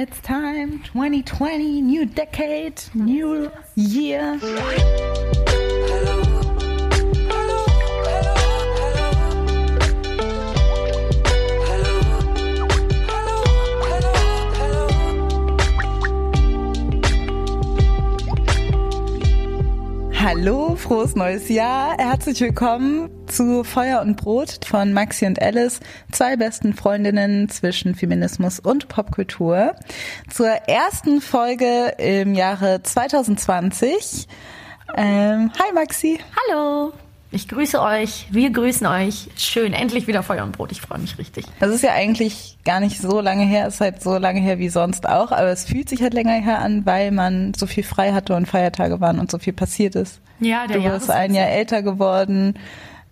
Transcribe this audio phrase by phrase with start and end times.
[0.00, 4.38] It's time, 2020, new decade, new year.
[20.12, 21.96] Hallo, frohes neues Jahr.
[21.98, 25.80] Herzlich willkommen zu Feuer und Brot von Maxi und Alice,
[26.10, 29.74] zwei besten Freundinnen zwischen Feminismus und Popkultur.
[30.30, 34.26] Zur ersten Folge im Jahre 2020.
[34.96, 36.18] Ähm, hi Maxi.
[36.50, 36.92] Hallo.
[37.30, 39.28] Ich grüße euch, wir grüßen euch.
[39.36, 40.72] Schön, endlich wieder Feuer und Brot.
[40.72, 41.44] Ich freue mich richtig.
[41.60, 44.58] Das ist ja eigentlich gar nicht so lange her, es ist halt so lange her
[44.58, 47.84] wie sonst auch, aber es fühlt sich halt länger her an, weil man so viel
[47.84, 50.22] frei hatte und Feiertage waren und so viel passiert ist.
[50.40, 52.54] Ja, der Du bist ein Jahr älter geworden,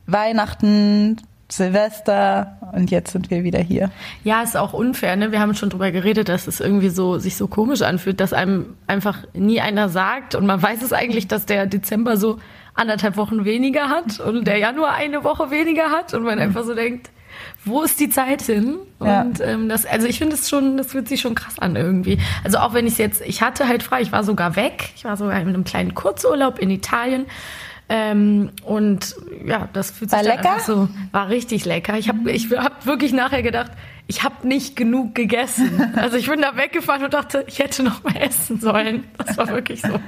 [0.07, 1.17] Weihnachten,
[1.49, 3.91] Silvester und jetzt sind wir wieder hier.
[4.25, 5.31] Ja, ist auch unfair, ne?
[5.31, 8.75] Wir haben schon drüber geredet, dass es irgendwie so sich so komisch anfühlt, dass einem
[8.87, 12.39] einfach nie einer sagt und man weiß es eigentlich, dass der Dezember so
[12.75, 16.75] anderthalb Wochen weniger hat und der Januar eine Woche weniger hat und man einfach so
[16.75, 17.11] denkt,
[17.65, 18.77] wo ist die Zeit hin?
[19.01, 19.23] Ja.
[19.23, 22.19] Und ähm, das, also ich finde es schon, das fühlt sich schon krass an irgendwie.
[22.45, 25.17] Also auch wenn ich jetzt, ich hatte halt frei, ich war sogar weg, ich war
[25.17, 27.27] sogar in einem kleinen Kurzurlaub in Italien.
[27.89, 30.61] Ähm, und ja, das fühlt sich War dann lecker?
[30.61, 31.97] so, war richtig lecker.
[31.99, 33.71] Ich habe ich hab wirklich nachher gedacht,
[34.09, 35.93] ich habe nicht genug gegessen.
[35.97, 39.05] Also ich bin da weggefahren und dachte, ich hätte noch mehr essen sollen.
[39.19, 39.99] Das war wirklich so.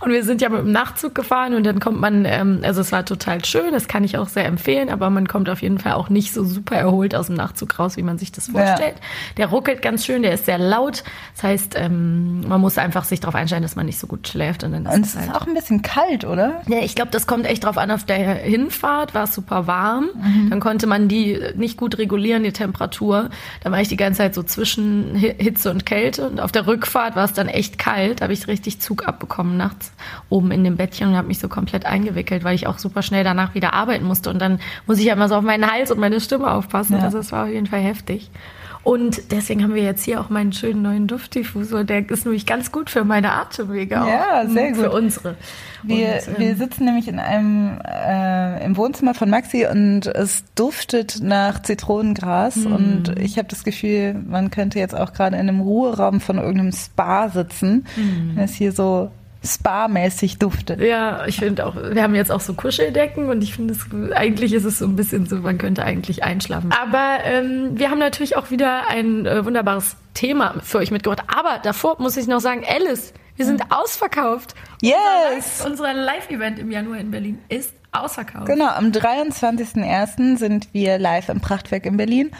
[0.00, 2.92] Und wir sind ja mit dem Nachtzug gefahren und dann kommt man, ähm, also es
[2.92, 5.92] war total schön, das kann ich auch sehr empfehlen, aber man kommt auf jeden Fall
[5.92, 8.94] auch nicht so super erholt aus dem Nachtzug raus, wie man sich das vorstellt.
[9.36, 11.04] Der ruckelt ganz schön, der ist sehr laut.
[11.34, 14.64] Das heißt, ähm, man muss einfach sich darauf einstellen, dass man nicht so gut schläft.
[14.64, 16.62] Und, dann ist Und es es ist halt auch ein bisschen kalt, oder?
[16.66, 17.90] ja, ich glaube, das kommt echt drauf an.
[17.90, 20.08] Auf der Hinfahrt war es super warm.
[20.48, 23.30] Dann konnte man die nicht gut regulieren, die Temperatur.
[23.62, 26.28] Dann war ich die ganze Zeit so zwischen Hi- Hitze und Kälte.
[26.28, 28.20] Und auf der Rückfahrt war es dann echt kalt.
[28.20, 29.92] Da habe ich richtig Zug abbekommen nachts
[30.28, 33.24] oben in dem Bettchen und habe mich so komplett eingewickelt, weil ich auch super schnell
[33.24, 34.30] danach wieder arbeiten musste.
[34.30, 36.96] Und dann muss ich ja immer so auf meinen Hals und meine Stimme aufpassen.
[36.96, 37.02] Ja.
[37.04, 38.30] Also es war auf jeden Fall heftig.
[38.84, 41.84] Und deswegen haben wir jetzt hier auch meinen schönen neuen Duftdiffusor.
[41.84, 44.06] Der ist nämlich ganz gut für meine Atemwege auch.
[44.06, 44.92] Ja, sehr Für gut.
[44.94, 45.36] unsere.
[45.82, 50.44] Wir, Und, ähm, wir sitzen nämlich in einem äh, im Wohnzimmer von Maxi und es
[50.54, 52.72] duftet nach Zitronengras Hm.
[52.72, 56.72] und ich habe das Gefühl, man könnte jetzt auch gerade in einem Ruheraum von irgendeinem
[56.72, 58.32] Spa sitzen, Hm.
[58.34, 59.10] wenn es hier so
[59.44, 60.80] spa-mäßig duftet.
[60.80, 64.52] Ja, ich finde auch, wir haben jetzt auch so Kuscheldecken und ich finde es, eigentlich
[64.52, 66.72] ist es so ein bisschen so, man könnte eigentlich einschlafen.
[66.72, 71.22] Aber ähm, wir haben natürlich auch wieder ein äh, wunderbares Thema für euch mitgebracht.
[71.28, 74.54] Aber davor muss ich noch sagen, Alice, wir sind ausverkauft.
[74.80, 75.64] Yes!
[75.66, 78.46] Unser Live-Event im Januar in Berlin ist ausverkauft.
[78.46, 80.38] Genau, am 23.01.
[80.38, 82.30] sind wir live im Prachtwerk in Berlin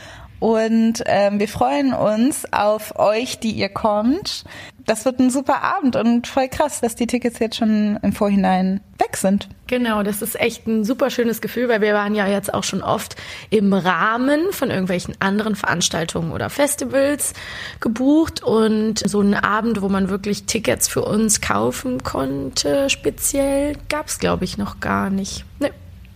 [0.44, 4.44] und ähm, wir freuen uns auf euch, die ihr kommt.
[4.84, 8.82] Das wird ein super Abend und voll krass, dass die Tickets jetzt schon im Vorhinein
[8.98, 9.48] weg sind.
[9.68, 12.82] Genau, das ist echt ein super schönes Gefühl, weil wir waren ja jetzt auch schon
[12.82, 13.16] oft
[13.48, 17.32] im Rahmen von irgendwelchen anderen Veranstaltungen oder Festivals
[17.80, 24.08] gebucht und so einen Abend, wo man wirklich Tickets für uns kaufen konnte, speziell gab
[24.08, 25.46] es, glaube ich, noch gar nicht.
[25.58, 25.70] Nee.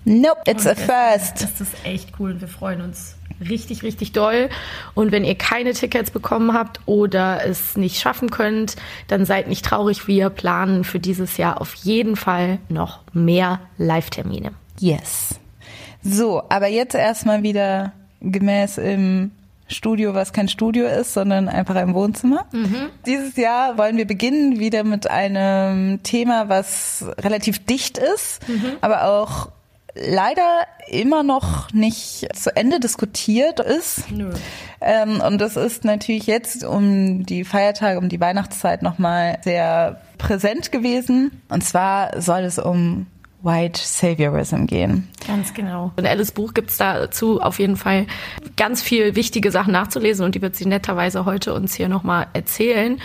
[0.04, 1.42] Nope, it's a Und first.
[1.44, 4.48] Das ist echt cool und wir freuen uns richtig, richtig doll.
[4.94, 8.76] Und wenn ihr keine Tickets bekommen habt oder es nicht schaffen könnt,
[9.06, 10.06] dann seid nicht traurig.
[10.08, 14.52] Wir planen für dieses Jahr auf jeden Fall noch mehr Live-Termine.
[14.78, 15.38] Yes.
[16.02, 19.32] So, aber jetzt erstmal wieder gemäß im
[19.66, 22.46] Studio, was kein Studio ist, sondern einfach ein Wohnzimmer.
[23.04, 28.40] Dieses Jahr wollen wir beginnen wieder mit einem Thema, was relativ dicht ist,
[28.80, 29.50] aber auch
[30.06, 34.10] leider immer noch nicht zu Ende diskutiert ist.
[34.10, 34.30] Nö.
[34.80, 40.72] Ähm, und das ist natürlich jetzt um die Feiertage, um die Weihnachtszeit nochmal sehr präsent
[40.72, 41.42] gewesen.
[41.48, 43.06] Und zwar soll es um
[43.42, 45.08] White Saviorism gehen.
[45.26, 45.92] Ganz genau.
[45.96, 48.06] In Alice Buch gibt's dazu auf jeden Fall
[48.56, 53.00] ganz viel wichtige Sachen nachzulesen und die wird sie netterweise heute uns hier nochmal erzählen.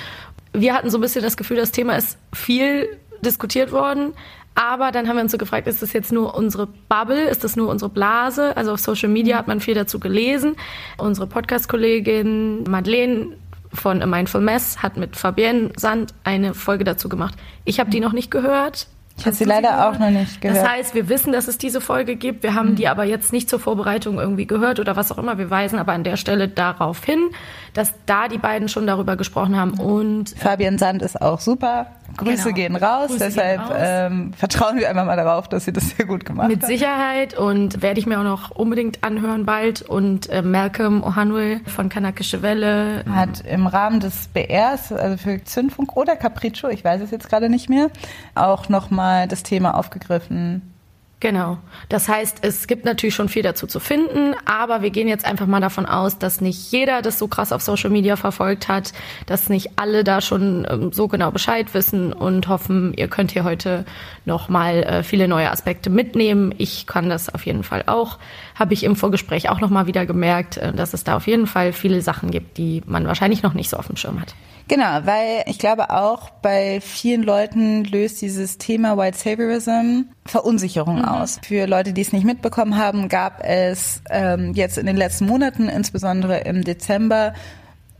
[0.54, 2.88] Wir hatten so ein bisschen das Gefühl, das Thema ist viel
[3.22, 4.14] diskutiert worden.
[4.56, 7.26] Aber dann haben wir uns so gefragt, ist das jetzt nur unsere Bubble?
[7.26, 8.56] Ist das nur unsere Blase?
[8.56, 10.56] Also auf Social Media hat man viel dazu gelesen.
[10.98, 13.38] Unsere Podcast-Kollegin Madeleine
[13.74, 17.36] von A Mindful Mess hat mit Fabienne Sand eine Folge dazu gemacht.
[17.66, 18.88] Ich habe die noch nicht gehört.
[19.18, 20.64] Ich habe sie leider auch noch nicht gehört.
[20.64, 22.42] Das heißt, wir wissen, dass es diese Folge gibt.
[22.42, 25.38] Wir haben die aber jetzt nicht zur Vorbereitung irgendwie gehört oder was auch immer.
[25.38, 27.30] Wir weisen aber an der Stelle darauf hin,
[27.74, 29.74] dass da die beiden schon darüber gesprochen haben.
[29.80, 31.88] Und Fabian Sand ist auch super.
[32.18, 32.56] Grüße genau.
[32.56, 33.08] gehen raus.
[33.08, 33.82] Grüße Deshalb gehen raus.
[33.82, 36.70] Ähm, vertrauen wir einfach mal darauf, dass sie das sehr gut gemacht Mit hat.
[36.70, 39.82] Mit Sicherheit und werde ich mir auch noch unbedingt anhören bald.
[39.82, 45.96] Und äh, Malcolm Ohanwe von Kanakische Welle hat im Rahmen des BRs, also für Zündfunk
[45.96, 47.90] oder Capriccio, ich weiß es jetzt gerade nicht mehr,
[48.36, 50.73] auch nochmal das Thema aufgegriffen
[51.24, 51.58] Genau.
[51.88, 55.48] Das heißt, es gibt natürlich schon viel dazu zu finden, aber wir gehen jetzt einfach
[55.48, 58.92] mal davon aus, dass nicht jeder das so krass auf Social Media verfolgt hat,
[59.26, 63.46] dass nicht alle da schon ähm, so genau Bescheid wissen und hoffen, ihr könnt hier
[63.46, 63.86] heute
[64.26, 66.54] noch mal äh, viele neue Aspekte mitnehmen.
[66.58, 68.20] Ich kann das auf jeden Fall auch.
[68.56, 71.48] Habe ich im Vorgespräch auch noch mal wieder gemerkt, äh, dass es da auf jeden
[71.48, 74.36] Fall viele Sachen gibt, die man wahrscheinlich noch nicht so auf dem Schirm hat.
[74.68, 81.06] Genau, weil ich glaube auch bei vielen Leuten löst dieses Thema White Saviorism Verunsicherung mhm.
[81.06, 81.40] aus.
[81.46, 85.68] Für Leute, die es nicht mitbekommen haben, gab es ähm, jetzt in den letzten Monaten,
[85.68, 87.34] insbesondere im Dezember,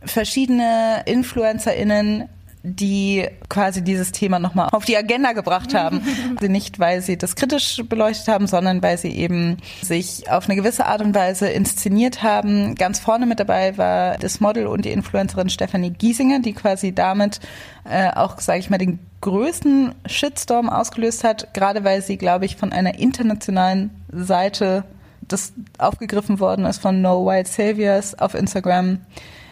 [0.02, 2.28] verschiedene InfluencerInnen,
[2.66, 6.00] die quasi dieses Thema nochmal auf die Agenda gebracht haben.
[6.40, 10.86] Nicht, weil sie das kritisch beleuchtet haben, sondern weil sie eben sich auf eine gewisse
[10.86, 12.74] Art und Weise inszeniert haben.
[12.74, 17.38] Ganz vorne mit dabei war das Model und die Influencerin Stephanie Giesinger, die quasi damit
[17.84, 22.56] äh, auch, sage ich mal, den größten Shitstorm ausgelöst hat, gerade weil sie, glaube ich,
[22.56, 24.84] von einer internationalen Seite
[25.28, 29.00] das aufgegriffen worden ist von No White Saviors auf Instagram.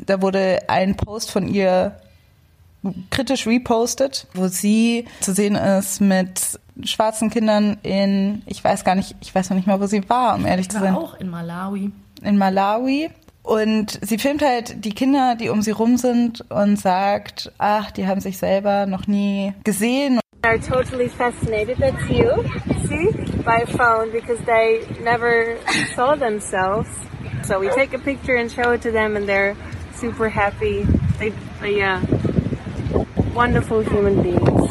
[0.05, 1.97] Da wurde ein Post von ihr
[3.11, 9.14] kritisch repostet, wo sie zu sehen ist mit schwarzen Kindern in, ich weiß gar nicht,
[9.20, 10.94] ich weiß noch nicht mal, wo sie war, um ehrlich zu sein.
[10.94, 11.93] Auch in Malawi.
[12.23, 13.11] In Malawi.
[13.43, 18.06] Und sie filmt halt die Kinder, die um sie rum sind und sagt, ach, die
[18.06, 20.20] haben sich selber noch nie gesehen.
[20.44, 21.78] are totally fascinated.
[21.78, 22.44] That's you,
[22.88, 23.12] see,
[23.44, 25.56] by phone because they never
[25.94, 26.88] saw themselves.
[27.44, 29.56] So we take a picture and show it to them, and they're
[29.94, 30.82] super happy.
[31.19, 32.00] They, they yeah,
[33.34, 34.70] wonderful human beings.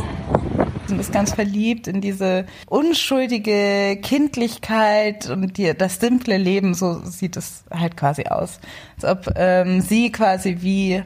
[0.90, 7.38] Und ist ganz verliebt in diese unschuldige Kindlichkeit und die, das simple Leben, so sieht
[7.38, 8.60] es halt quasi aus.
[8.98, 11.04] Als ob ähm, sie quasi wie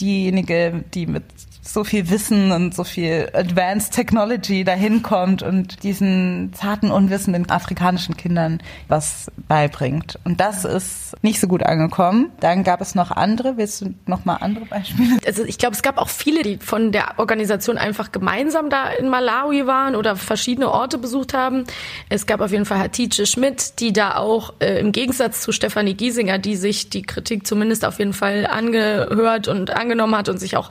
[0.00, 1.24] diejenige, die mit
[1.62, 8.16] so viel Wissen und so viel Advanced Technology dahin kommt und diesen zarten, unwissenden afrikanischen
[8.16, 10.18] Kindern was beibringt.
[10.24, 12.32] Und das ist nicht so gut angekommen.
[12.40, 13.56] Dann gab es noch andere.
[13.56, 15.18] Willst du noch mal andere Beispiele?
[15.26, 19.08] Also ich glaube, es gab auch viele, die von der Organisation einfach gemeinsam da in
[19.08, 21.64] Malawi waren oder verschiedene Orte besucht haben.
[22.08, 25.94] Es gab auf jeden Fall Hatice Schmidt, die da auch äh, im Gegensatz zu Stefanie
[25.94, 30.56] Giesinger, die sich die Kritik zumindest auf jeden Fall angehört und angenommen hat und sich
[30.56, 30.70] auch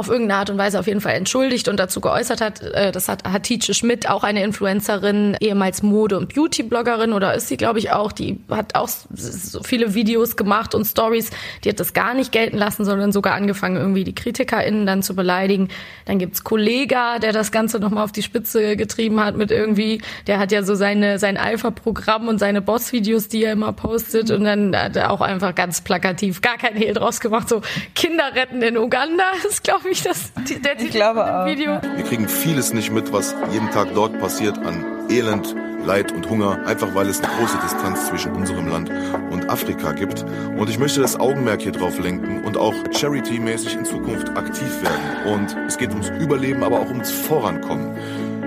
[0.00, 2.62] auf irgendeine Art und Weise auf jeden Fall entschuldigt und dazu geäußert hat.
[2.62, 7.56] Äh, das hat Hatice Schmidt, auch eine Influencerin, ehemals Mode- und Beauty-Bloggerin oder ist sie,
[7.56, 8.12] glaube ich, auch.
[8.12, 11.30] Die hat auch so viele Videos gemacht und Stories.
[11.64, 15.14] Die hat das gar nicht gelten lassen, sondern sogar angefangen, irgendwie die KritikerInnen dann zu
[15.14, 15.68] beleidigen.
[16.06, 20.38] Dann gibt's Kollega, der das Ganze nochmal auf die Spitze getrieben hat mit irgendwie, der
[20.38, 24.74] hat ja so seine, sein Alpha-Programm und seine Boss-Videos, die er immer postet und dann
[24.74, 27.48] hat er auch einfach ganz plakativ gar kein Hehl draus gemacht.
[27.48, 27.60] So
[27.94, 30.32] Kinder retten in Uganda ist, glaube ich, das,
[30.64, 31.80] der ich glaube auch, Video.
[31.96, 35.54] Wir kriegen vieles nicht mit, was jeden Tag dort passiert an Elend,
[35.84, 38.90] Leid und Hunger, einfach weil es eine große Distanz zwischen unserem Land
[39.30, 40.24] und Afrika gibt.
[40.56, 45.34] Und ich möchte das Augenmerk hier drauf lenken und auch charity-mäßig in Zukunft aktiv werden.
[45.34, 47.96] Und es geht ums Überleben, aber auch ums Vorankommen.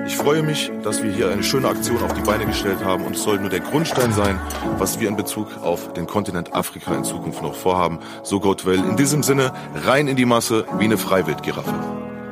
[0.06, 3.16] Ich freue mich, dass wir hier eine schöne Aktion auf die Beine gestellt haben und
[3.16, 4.40] es soll nur der Grundstein sein,
[4.78, 8.00] was wir in Bezug auf den Kontinent Afrika in Zukunft noch vorhaben.
[8.24, 8.80] So Gott will.
[8.80, 9.54] In diesem Sinne
[9.86, 11.74] rein in die Masse wie eine Freiwildgiraffe.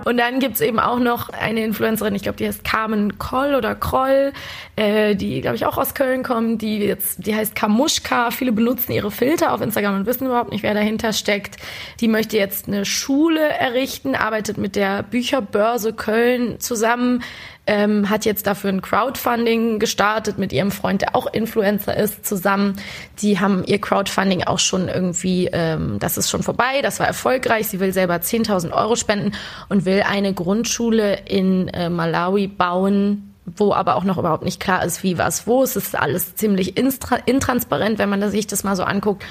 [0.03, 3.75] Und dann gibt's eben auch noch eine Influencerin, ich glaube, die heißt Carmen Koll oder
[3.75, 4.34] Kroll,
[4.75, 8.31] äh, die, glaube ich, auch aus Köln kommt, die jetzt, die heißt Kamuschka.
[8.31, 11.57] Viele benutzen ihre Filter auf Instagram und wissen überhaupt nicht, wer dahinter steckt.
[12.00, 17.22] Die möchte jetzt eine Schule errichten, arbeitet mit der Bücherbörse Köln zusammen,
[17.68, 22.75] ähm, hat jetzt dafür ein Crowdfunding gestartet mit ihrem Freund, der auch Influencer ist, zusammen.
[23.20, 27.68] Die haben ihr Crowdfunding auch schon irgendwie, ähm, das ist schon vorbei, das war erfolgreich.
[27.68, 29.34] Sie will selber 10.000 Euro spenden
[29.70, 34.84] und will eine Grundschule in äh, Malawi bauen, wo aber auch noch überhaupt nicht klar
[34.84, 35.63] ist, wie was wo.
[35.63, 39.24] Es ist alles ziemlich intransparent, wenn man sich das mal so anguckt.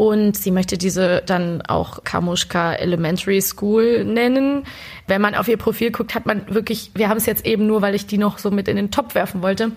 [0.00, 4.64] Und sie möchte diese dann auch Kamushka Elementary School nennen.
[5.08, 7.82] Wenn man auf ihr Profil guckt, hat man wirklich, wir haben es jetzt eben nur,
[7.82, 9.72] weil ich die noch so mit in den Topf werfen wollte,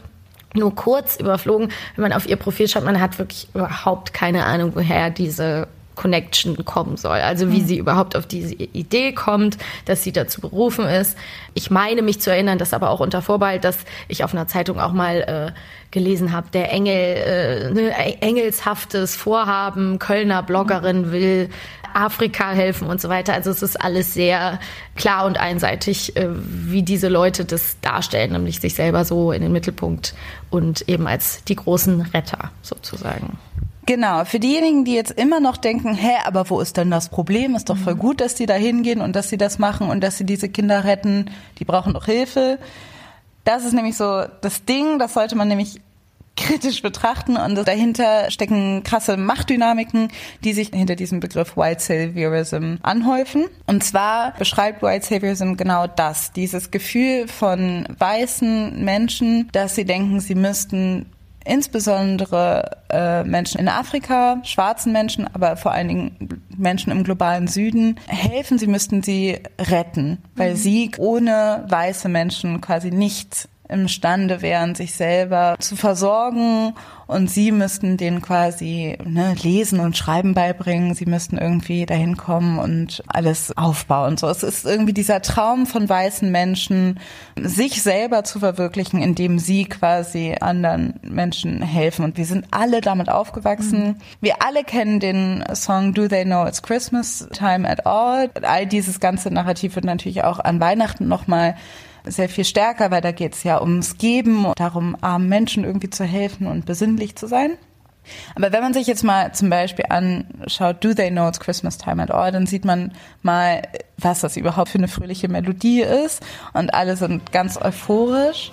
[0.53, 1.73] nur kurz überflogen.
[1.97, 6.65] Wenn man auf ihr Profil schaut, man hat wirklich überhaupt keine Ahnung, woher diese Connection
[6.65, 7.17] kommen soll.
[7.17, 7.65] Also wie mhm.
[7.65, 11.17] sie überhaupt auf diese Idee kommt, dass sie dazu berufen ist.
[11.53, 14.79] Ich meine mich zu erinnern, das aber auch unter Vorbehalt, dass ich auf einer Zeitung
[14.79, 15.59] auch mal äh,
[15.91, 21.49] gelesen habe, der Engel, äh, ne, engelshaftes Vorhaben, Kölner Bloggerin will
[21.93, 23.33] Afrika helfen und so weiter.
[23.33, 24.59] Also es ist alles sehr
[24.95, 29.51] klar und einseitig, äh, wie diese Leute das darstellen, nämlich sich selber so in den
[29.51, 30.15] Mittelpunkt
[30.49, 33.37] und eben als die großen Retter sozusagen.
[33.85, 37.55] Genau, für diejenigen, die jetzt immer noch denken, hä, aber wo ist denn das Problem?
[37.55, 37.99] Ist doch voll mhm.
[37.99, 40.85] gut, dass die da hingehen und dass sie das machen und dass sie diese Kinder
[40.85, 41.29] retten.
[41.59, 42.59] Die brauchen doch Hilfe.
[43.43, 45.81] Das ist nämlich so das Ding, das sollte man nämlich
[46.35, 50.07] kritisch betrachten und dahinter stecken krasse Machtdynamiken,
[50.43, 53.45] die sich hinter diesem Begriff White Saviorism anhäufen.
[53.67, 60.19] Und zwar beschreibt White Saviorism genau das, dieses Gefühl von weißen Menschen, dass sie denken,
[60.19, 61.05] sie müssten
[61.45, 67.99] insbesondere äh, Menschen in Afrika, schwarzen Menschen, aber vor allen Dingen Menschen im globalen Süden
[68.07, 68.57] helfen.
[68.57, 70.57] Sie müssten sie retten, weil mhm.
[70.57, 76.73] sie ohne weiße Menschen quasi nichts imstande wären, sich selber zu versorgen
[77.07, 80.95] und sie müssten denen quasi ne, Lesen und Schreiben beibringen.
[80.95, 84.17] Sie müssten irgendwie dahin kommen und alles aufbauen.
[84.17, 86.99] So, es ist irgendwie dieser Traum von weißen Menschen,
[87.39, 92.05] sich selber zu verwirklichen, indem sie quasi anderen Menschen helfen.
[92.05, 93.83] Und wir sind alle damit aufgewachsen.
[93.83, 93.95] Mhm.
[94.21, 98.29] Wir alle kennen den Song Do They Know It's Christmas Time at All.
[98.41, 101.55] All dieses ganze Narrativ wird natürlich auch an Weihnachten nochmal
[102.05, 105.89] sehr viel stärker, weil da geht es ja ums Geben und darum, armen Menschen irgendwie
[105.89, 107.57] zu helfen und besinnlich zu sein.
[108.35, 112.03] Aber wenn man sich jetzt mal zum Beispiel anschaut, Do They Know It's Christmas Time
[112.03, 112.91] at All, dann sieht man
[113.21, 113.61] mal,
[113.97, 116.21] was das überhaupt für eine fröhliche Melodie ist
[116.53, 118.51] und alle sind ganz euphorisch.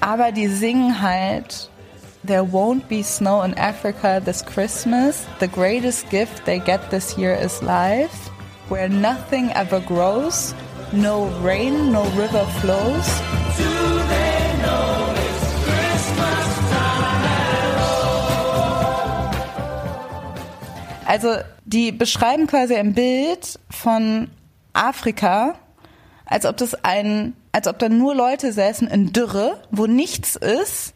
[0.00, 1.68] Aber die singen halt
[2.24, 5.26] There won't be snow in Africa this Christmas.
[5.40, 8.30] The greatest gift they get this year is life,
[8.68, 10.54] where nothing ever grows
[10.92, 13.06] no rain, no river flows.
[21.06, 24.30] Also die beschreiben quasi ein Bild von
[24.72, 25.56] Afrika,
[26.24, 30.94] als ob das ein, als ob da nur Leute säßen in Dürre, wo nichts ist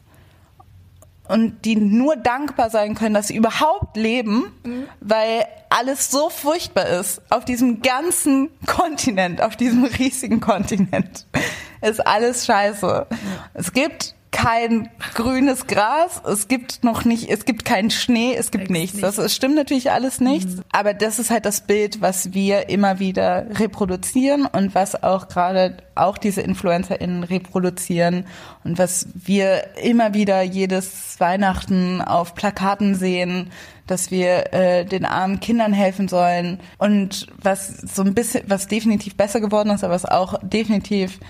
[1.29, 4.85] und die nur dankbar sein können, dass sie überhaupt leben, mhm.
[5.01, 11.27] weil alles so furchtbar ist auf diesem ganzen Kontinent, auf diesem riesigen Kontinent.
[11.83, 13.07] Ist alles scheiße.
[13.11, 13.17] Ja.
[13.55, 18.69] Es gibt kein grünes Gras, es gibt noch nicht, es gibt keinen Schnee, es gibt
[18.69, 19.01] nichts.
[19.01, 20.63] Das, das stimmt natürlich alles nicht, mhm.
[20.71, 25.79] aber das ist halt das Bild, was wir immer wieder reproduzieren und was auch gerade
[25.95, 28.27] auch diese InfluencerInnen reproduzieren
[28.63, 33.51] und was wir immer wieder jedes Weihnachten auf Plakaten sehen,
[33.87, 39.17] dass wir äh, den armen Kindern helfen sollen und was so ein bisschen, was definitiv
[39.17, 41.21] besser geworden ist, aber was auch definitiv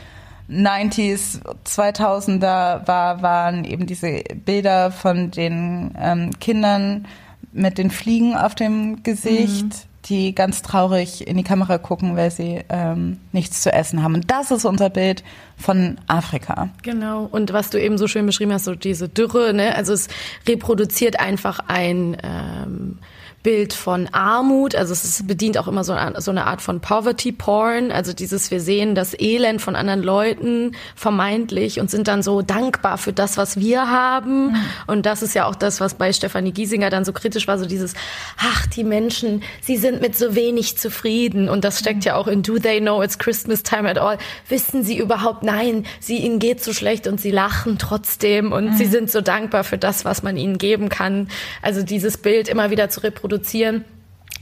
[0.50, 7.06] 90s, 2000er war, waren eben diese Bilder von den ähm, Kindern
[7.52, 9.70] mit den Fliegen auf dem Gesicht, mhm.
[10.08, 14.14] die ganz traurig in die Kamera gucken, weil sie ähm, nichts zu essen haben.
[14.14, 15.24] Und das ist unser Bild
[15.56, 16.68] von Afrika.
[16.82, 17.24] Genau.
[17.24, 19.74] Und was du eben so schön beschrieben hast, so diese Dürre, ne?
[19.74, 20.08] Also es
[20.46, 22.98] reproduziert einfach ein ähm,
[23.46, 27.30] Bild von Armut, also es bedient auch immer so eine, so eine Art von Poverty
[27.30, 32.42] Porn, also dieses wir sehen das Elend von anderen Leuten vermeintlich und sind dann so
[32.42, 34.56] dankbar für das, was wir haben mhm.
[34.88, 37.66] und das ist ja auch das, was bei Stefanie Giesinger dann so kritisch war, so
[37.66, 37.94] dieses
[38.36, 42.42] ach, die Menschen, sie sind mit so wenig zufrieden und das steckt ja auch in
[42.42, 44.18] Do They Know It's Christmas Time at All.
[44.48, 48.76] Wissen sie überhaupt, nein, sie ihnen geht so schlecht und sie lachen trotzdem und mhm.
[48.76, 51.28] sie sind so dankbar für das, was man ihnen geben kann.
[51.62, 53.84] Also dieses Bild immer wieder zu reproduzieren produzieren,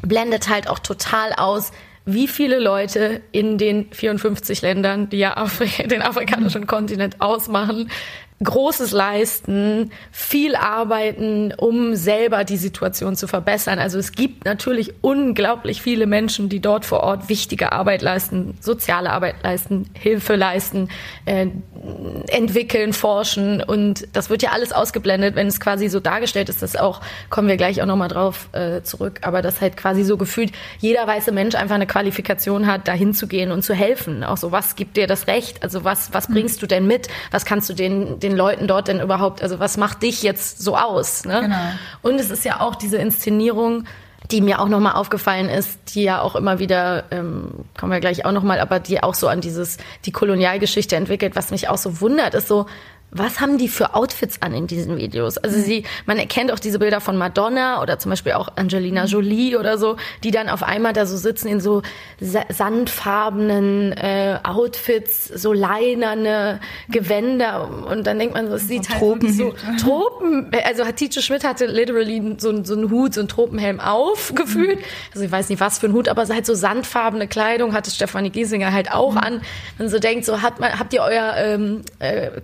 [0.02, 1.72] blendet halt auch total aus,
[2.06, 7.90] wie viele Leute in den 54 Ländern, die ja Afri den afrikanischen Kontinent ausmachen,
[8.42, 13.78] Großes leisten, viel arbeiten, um selber die Situation zu verbessern.
[13.78, 19.10] Also es gibt natürlich unglaublich viele Menschen, die dort vor Ort wichtige Arbeit leisten, soziale
[19.10, 20.88] Arbeit leisten, Hilfe leisten,
[21.26, 21.46] äh,
[22.28, 26.76] entwickeln, forschen und das wird ja alles ausgeblendet, wenn es quasi so dargestellt ist, das
[26.76, 27.00] auch,
[27.30, 31.06] kommen wir gleich auch nochmal drauf äh, zurück, aber das halt quasi so gefühlt jeder
[31.06, 34.24] weiße Mensch einfach eine Qualifikation hat, dahin zu gehen und zu helfen.
[34.24, 35.62] Auch so, was gibt dir das Recht?
[35.62, 37.08] Also was, was bringst du denn mit?
[37.30, 40.76] Was kannst du den, den Leuten dort denn überhaupt, also was macht dich jetzt so
[40.76, 41.24] aus?
[41.24, 41.40] Ne?
[41.42, 41.56] Genau.
[42.02, 43.84] Und es ist ja auch diese Inszenierung,
[44.30, 48.24] die mir auch nochmal aufgefallen ist, die ja auch immer wieder, ähm, kommen wir gleich
[48.24, 49.76] auch nochmal, aber die auch so an dieses,
[50.06, 52.66] die Kolonialgeschichte entwickelt, was mich auch so wundert, ist so,
[53.14, 55.38] was haben die für Outfits an in diesen Videos?
[55.38, 59.56] Also sie, man erkennt auch diese Bilder von Madonna oder zum Beispiel auch Angelina Jolie
[59.56, 61.82] oder so, die dann auf einmal da so sitzen in so
[62.20, 69.32] sandfarbenen äh, Outfits, so leinerne Gewänder und dann denkt man so, es sieht halt Tropen.
[69.32, 74.80] so Tropen, also Hatice Schmidt hatte literally so, so einen Hut, so einen Tropenhelm aufgefühlt.
[75.12, 78.30] Also ich weiß nicht was für ein Hut, aber halt so sandfarbene Kleidung hatte Stefanie
[78.30, 79.18] Giesinger halt auch mhm.
[79.18, 79.40] an.
[79.78, 82.40] Man so denkt, so hat man, habt ihr euer ähm, äh,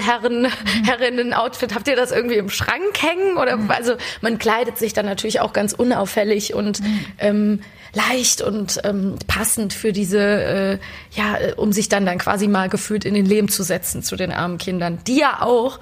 [0.00, 0.84] Kolonialherren, mhm.
[0.84, 3.36] Herrinnen-Outfit, habt ihr das irgendwie im Schrank hängen?
[3.36, 3.70] Oder mhm.
[3.70, 7.04] also man kleidet sich dann natürlich auch ganz unauffällig und mhm.
[7.18, 7.60] ähm,
[7.92, 10.78] leicht und ähm, passend für diese, äh,
[11.12, 14.32] ja, um sich dann dann quasi mal gefühlt in den Leben zu setzen zu den
[14.32, 15.80] armen Kindern, die ja auch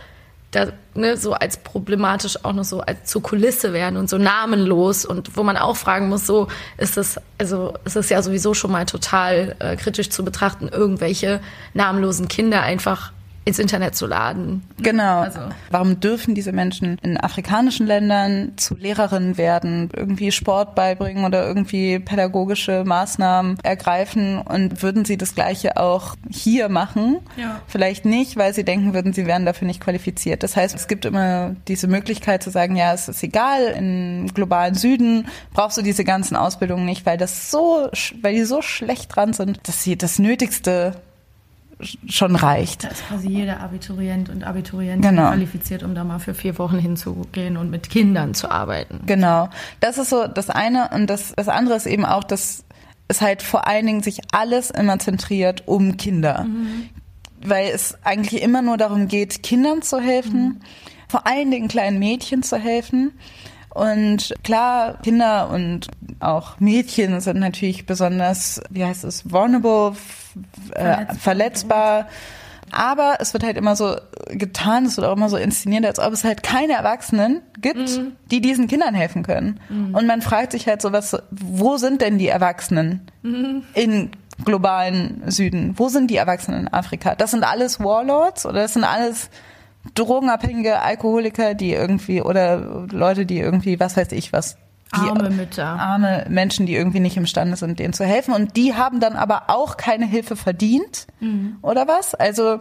[0.51, 5.05] da, ne, so als problematisch auch noch so als zur Kulisse werden und so namenlos
[5.05, 6.49] und wo man auch fragen muss, so
[6.79, 11.41] ist es, also ist es ja sowieso schon mal total äh, kritisch zu betrachten, irgendwelche
[11.75, 13.13] namenlosen Kinder einfach
[13.49, 14.63] ins Internet zu laden.
[14.79, 15.21] Genau.
[15.21, 15.41] Also.
[15.71, 21.99] Warum dürfen diese Menschen in afrikanischen Ländern zu Lehrerinnen werden, irgendwie Sport beibringen oder irgendwie
[21.99, 27.21] pädagogische Maßnahmen ergreifen und würden sie das Gleiche auch hier machen?
[27.37, 27.63] Ja.
[27.67, 30.43] Vielleicht nicht, weil sie denken würden, sie wären dafür nicht qualifiziert.
[30.43, 34.75] Das heißt, es gibt immer diese Möglichkeit zu sagen, ja, es ist egal, im globalen
[34.75, 37.89] Süden brauchst du diese ganzen Ausbildungen nicht, weil das so,
[38.21, 40.93] weil die so schlecht dran sind, dass sie das Nötigste
[42.09, 42.85] schon reicht.
[42.85, 45.29] Da ist quasi jeder Abiturient und Abiturientin genau.
[45.29, 49.01] qualifiziert, um da mal für vier Wochen hinzugehen und mit Kindern zu arbeiten.
[49.07, 49.49] Genau.
[49.81, 50.91] Das ist so das eine.
[50.93, 52.65] Und das, das andere ist eben auch, dass
[53.07, 56.45] es halt vor allen Dingen sich alles immer zentriert um Kinder.
[56.45, 56.89] Mhm.
[57.45, 60.61] Weil es eigentlich immer nur darum geht, Kindern zu helfen, mhm.
[61.09, 63.13] vor allen Dingen kleinen Mädchen zu helfen.
[63.79, 65.87] Und klar, Kinder und
[66.19, 69.97] auch Mädchen sind natürlich besonders, wie heißt es, vulnerable,
[70.75, 72.09] äh, verletzbar.
[72.73, 73.97] Aber es wird halt immer so
[74.31, 78.17] getan, es wird auch immer so inszeniert, als ob es halt keine Erwachsenen gibt, mhm.
[78.33, 79.61] die diesen Kindern helfen können.
[79.69, 79.95] Mhm.
[79.95, 83.63] Und man fragt sich halt so, was, wo sind denn die Erwachsenen mhm.
[83.75, 84.11] in
[84.45, 85.75] globalen Süden?
[85.77, 87.15] Wo sind die Erwachsenen in Afrika?
[87.15, 89.31] Das sind alles Warlords oder das sind alles
[89.95, 94.57] drogenabhängige Alkoholiker, die irgendwie oder Leute, die irgendwie, was weiß ich was,
[94.91, 95.67] arme Mütter.
[95.67, 98.35] Arme Menschen, die irgendwie nicht imstande sind, denen zu helfen.
[98.35, 101.59] Und die haben dann aber auch keine Hilfe verdient, mhm.
[101.63, 102.15] oder was?
[102.15, 102.61] Also,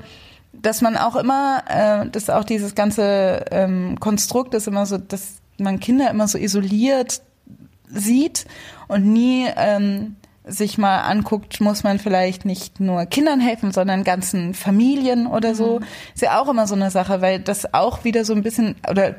[0.54, 5.36] dass man auch immer, äh, dass auch dieses ganze ähm, Konstrukt ist immer so, dass
[5.58, 7.22] man Kinder immer so isoliert
[7.90, 8.46] sieht
[8.88, 10.16] und nie ähm,
[10.48, 15.80] sich mal anguckt, muss man vielleicht nicht nur Kindern helfen, sondern ganzen Familien oder so.
[15.80, 15.86] Mhm.
[16.14, 19.16] Ist ja auch immer so eine Sache, weil das auch wieder so ein bisschen oder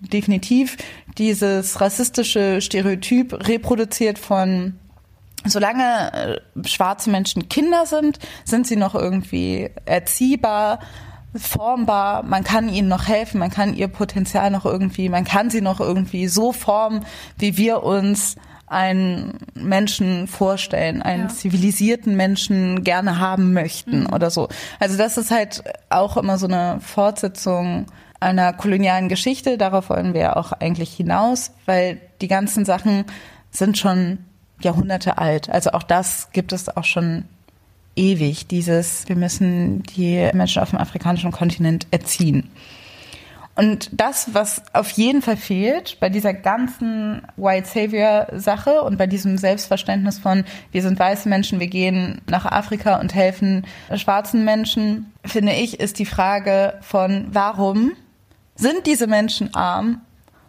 [0.00, 0.76] definitiv
[1.18, 4.74] dieses rassistische Stereotyp reproduziert von
[5.44, 10.80] solange äh, schwarze Menschen Kinder sind, sind sie noch irgendwie erziehbar,
[11.34, 15.60] formbar, man kann ihnen noch helfen, man kann ihr Potenzial noch irgendwie, man kann sie
[15.60, 17.04] noch irgendwie so formen,
[17.38, 18.36] wie wir uns
[18.66, 21.28] einen Menschen vorstellen, einen ja.
[21.28, 24.12] zivilisierten Menschen gerne haben möchten mhm.
[24.12, 24.48] oder so.
[24.80, 27.86] Also das ist halt auch immer so eine Fortsetzung
[28.18, 29.56] einer kolonialen Geschichte.
[29.58, 33.04] Darauf wollen wir auch eigentlich hinaus, weil die ganzen Sachen
[33.50, 34.18] sind schon
[34.60, 35.48] Jahrhunderte alt.
[35.48, 37.24] Also auch das gibt es auch schon
[37.94, 38.46] ewig.
[38.46, 42.50] Dieses, wir müssen die Menschen auf dem afrikanischen Kontinent erziehen.
[43.56, 49.06] Und das, was auf jeden Fall fehlt bei dieser ganzen White Savior Sache und bei
[49.06, 55.10] diesem Selbstverständnis von, wir sind weiße Menschen, wir gehen nach Afrika und helfen schwarzen Menschen,
[55.24, 57.92] finde ich, ist die Frage von, warum
[58.56, 60.02] sind diese Menschen arm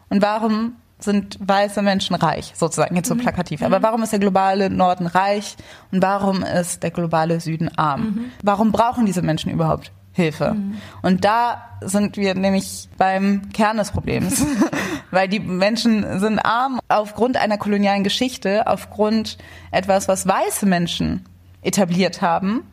[0.10, 3.20] und warum sind weiße Menschen reich, sozusagen jetzt so mhm.
[3.20, 3.62] plakativ.
[3.62, 3.84] Aber mhm.
[3.84, 5.56] warum ist der globale Norden reich
[5.92, 8.02] und warum ist der globale Süden arm?
[8.02, 8.32] Mhm.
[8.44, 10.56] Warum brauchen diese Menschen überhaupt Hilfe.
[10.56, 10.78] Mhm.
[11.04, 14.44] Und da sind wir nämlich beim Kern des Problems,
[15.12, 19.38] weil die Menschen sind arm aufgrund einer kolonialen Geschichte, aufgrund
[19.72, 21.24] etwas, was weiße Menschen
[21.62, 22.64] etabliert haben,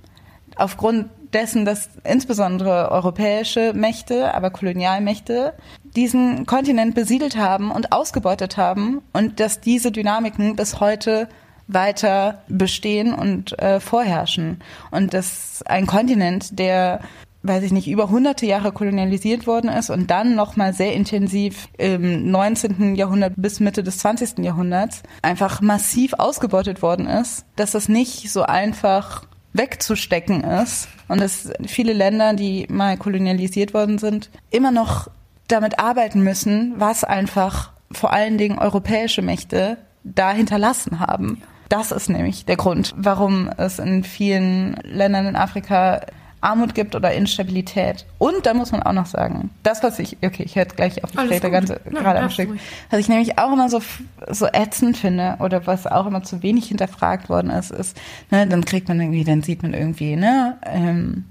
[0.57, 5.53] aufgrund dessen, dass insbesondere europäische Mächte, aber Kolonialmächte
[5.97, 11.29] diesen Kontinent besiedelt haben und ausgebeutet haben und dass diese Dynamiken bis heute
[11.67, 14.61] weiter bestehen und äh, vorherrschen.
[14.91, 17.01] Und dass ein Kontinent, der
[17.45, 22.31] weiß ich nicht, über hunderte Jahre kolonialisiert worden ist und dann nochmal sehr intensiv im
[22.31, 22.97] 19.
[22.97, 24.39] Jahrhundert bis Mitte des 20.
[24.39, 31.51] Jahrhunderts einfach massiv ausgebeutet worden ist, dass das nicht so einfach wegzustecken ist und dass
[31.67, 35.09] viele Länder, die mal kolonialisiert worden sind, immer noch
[35.47, 41.43] damit arbeiten müssen, was einfach vor allen Dingen europäische Mächte da hinterlassen haben.
[41.69, 46.01] Das ist nämlich der Grund, warum es in vielen Ländern in Afrika
[46.45, 48.05] Armut gibt oder Instabilität.
[48.19, 51.11] Und da muss man auch noch sagen, das, was ich, okay, ich höre gleich auf,
[51.13, 52.51] ich rede ganz gerade am Stück,
[52.91, 53.81] was ich nämlich auch immer so,
[54.29, 57.97] so ätzend finde oder was auch immer zu wenig hinterfragt worden ist, ist,
[58.31, 61.25] ne, dann kriegt man irgendwie, dann sieht man irgendwie, ne, ähm,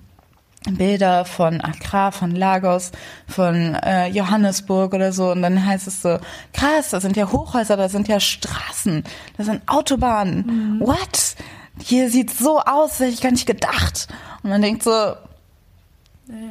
[0.72, 2.92] Bilder von Accra, von Lagos,
[3.28, 5.32] von äh, Johannesburg oder so.
[5.32, 6.20] Und dann heißt es so,
[6.54, 9.04] krass, da sind ja Hochhäuser, da sind ja Straßen,
[9.38, 10.80] da sind Autobahnen.
[10.80, 10.80] Mhm.
[10.80, 11.36] What?
[11.80, 14.08] Hier sieht so aus, das hätte ich gar nicht gedacht.
[14.44, 15.18] Und man denkt so, ja,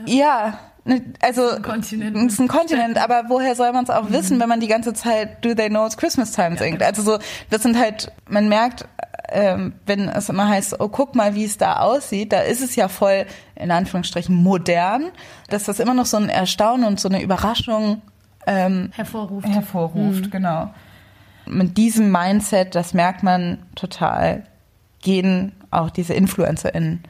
[0.06, 0.58] ja.
[0.84, 4.08] Ne, also es ist ein Kontinent, ist ein Kontinent aber woher soll man es auch
[4.08, 4.12] mhm.
[4.12, 6.80] wissen, wenn man die ganze Zeit Do They Know It's Christmas Time singt?
[6.80, 6.86] Genau.
[6.86, 7.18] Also so,
[7.50, 8.88] das sind halt, man merkt,
[9.28, 12.74] ähm, wenn es immer heißt, oh, guck mal, wie es da aussieht, da ist es
[12.74, 15.12] ja voll, in Anführungsstrichen, modern,
[15.48, 18.02] dass das immer noch so ein Erstaunen und so eine Überraschung
[18.46, 19.46] ähm, hervorruft.
[19.46, 20.30] Hervorruft, mhm.
[20.30, 20.70] genau.
[21.46, 24.44] Mit diesem Mindset, das merkt man total,
[25.02, 27.02] gehen auch diese InfluencerInnen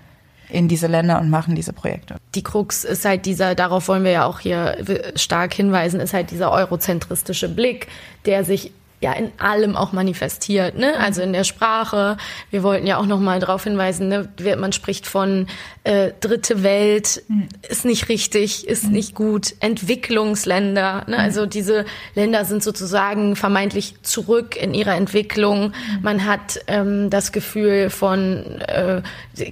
[0.48, 2.16] in diese Länder und machen diese Projekte.
[2.34, 4.76] Die Krux ist halt dieser, darauf wollen wir ja auch hier
[5.16, 7.86] stark hinweisen, ist halt dieser eurozentristische Blick,
[8.26, 8.72] der sich
[9.02, 10.96] ja in allem auch manifestiert, ne?
[10.98, 12.16] Also in der Sprache.
[12.50, 14.28] Wir wollten ja auch noch mal darauf hinweisen, ne?
[14.56, 15.46] man spricht von
[15.84, 17.48] äh, dritte Welt, mhm.
[17.68, 18.92] ist nicht richtig, ist mhm.
[18.92, 19.54] nicht gut.
[19.60, 21.16] Entwicklungsländer, ne?
[21.16, 21.20] Mhm.
[21.20, 21.84] Also diese
[22.14, 25.68] Länder sind sozusagen vermeintlich zurück in ihrer Entwicklung.
[25.68, 26.02] Mhm.
[26.02, 29.02] Man hat ähm, das Gefühl von äh,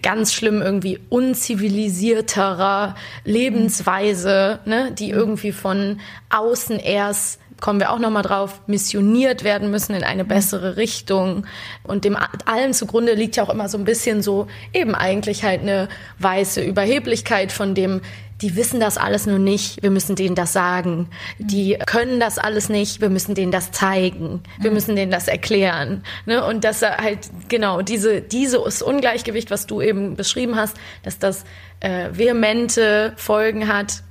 [0.02, 4.92] ganz schlimm irgendwie unzivilisierterer Lebensweise, ne?
[4.92, 5.18] Die mhm.
[5.18, 10.76] irgendwie von außen erst kommen wir auch nochmal drauf, missioniert werden müssen in eine bessere
[10.76, 11.46] Richtung.
[11.84, 15.60] Und dem allem zugrunde liegt ja auch immer so ein bisschen so eben eigentlich halt
[15.62, 18.00] eine weiße Überheblichkeit von dem,
[18.42, 21.08] die wissen das alles nur nicht, wir müssen denen das sagen.
[21.38, 24.42] Die können das alles nicht, wir müssen denen das zeigen.
[24.58, 26.02] Wir müssen denen das erklären.
[26.26, 26.44] Ne?
[26.44, 31.44] Und dass er halt, genau, diese, dieses Ungleichgewicht, was du eben beschrieben hast, dass das
[31.80, 34.02] äh, vehemente Folgen hat,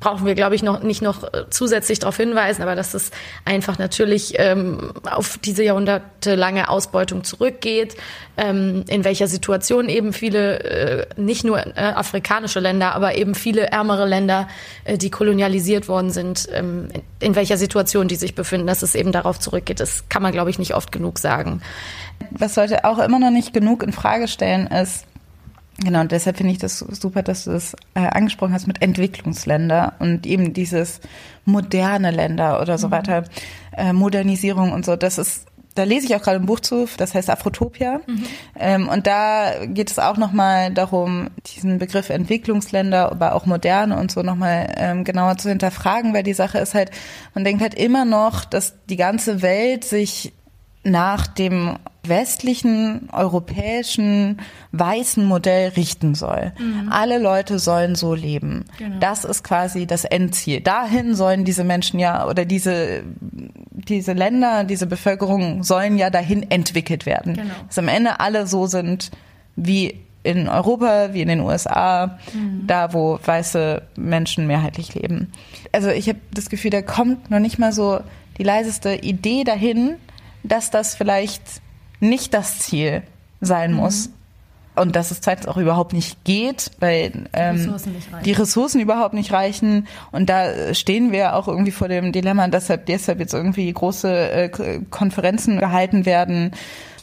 [0.00, 3.10] brauchen wir, glaube ich, noch nicht noch äh, zusätzlich darauf hinweisen, aber dass es
[3.44, 7.96] einfach natürlich ähm, auf diese jahrhundertelange Ausbeutung zurückgeht,
[8.36, 13.66] ähm, in welcher Situation eben viele, äh, nicht nur äh, afrikanische Länder, aber eben viele
[13.66, 14.48] ärmere Länder,
[14.84, 18.94] äh, die kolonialisiert worden sind, ähm, in, in welcher Situation die sich befinden, dass es
[18.94, 19.80] eben darauf zurückgeht.
[19.80, 21.60] Das kann man, glaube ich, nicht oft genug sagen.
[22.30, 25.04] Was Leute auch immer noch nicht genug in Frage stellen, ist,
[25.80, 29.94] Genau, und deshalb finde ich das super, dass du das äh, angesprochen hast mit Entwicklungsländer
[30.00, 31.00] und eben dieses
[31.44, 32.92] moderne Länder oder so mhm.
[32.92, 33.24] weiter,
[33.76, 34.96] äh, Modernisierung und so.
[34.96, 38.00] Das ist, da lese ich auch gerade ein Buch zu, das heißt Afrotopia.
[38.08, 38.24] Mhm.
[38.58, 44.10] Ähm, und da geht es auch nochmal darum, diesen Begriff Entwicklungsländer, aber auch moderne und
[44.10, 46.90] so nochmal ähm, genauer zu hinterfragen, weil die Sache ist halt,
[47.34, 50.32] man denkt halt immer noch, dass die ganze Welt sich
[50.90, 51.76] nach dem
[52.08, 54.40] westlichen, europäischen,
[54.72, 56.52] weißen Modell richten soll.
[56.58, 56.88] Mhm.
[56.90, 58.64] Alle Leute sollen so leben.
[58.78, 58.98] Genau.
[58.98, 60.60] Das ist quasi das Endziel.
[60.60, 67.06] Dahin sollen diese Menschen ja oder diese, diese Länder, diese Bevölkerung sollen ja dahin entwickelt
[67.06, 67.34] werden.
[67.34, 67.54] Genau.
[67.66, 69.10] Dass am Ende alle so sind
[69.56, 72.66] wie in Europa, wie in den USA, mhm.
[72.66, 75.32] da wo weiße Menschen mehrheitlich leben.
[75.72, 78.00] Also ich habe das Gefühl, da kommt noch nicht mal so
[78.36, 79.96] die leiseste Idee dahin,
[80.48, 81.42] dass das vielleicht
[82.00, 83.02] nicht das Ziel
[83.40, 83.78] sein mhm.
[83.78, 84.10] muss.
[84.76, 89.12] Und dass es zweitens auch überhaupt nicht geht, weil ähm, die, Ressourcen die, Ressourcen überhaupt
[89.12, 89.88] nicht reichen.
[90.12, 94.80] Und da stehen wir auch irgendwie vor dem Dilemma, deshalb, deshalb jetzt irgendwie große äh,
[94.88, 96.52] Konferenzen gehalten werden,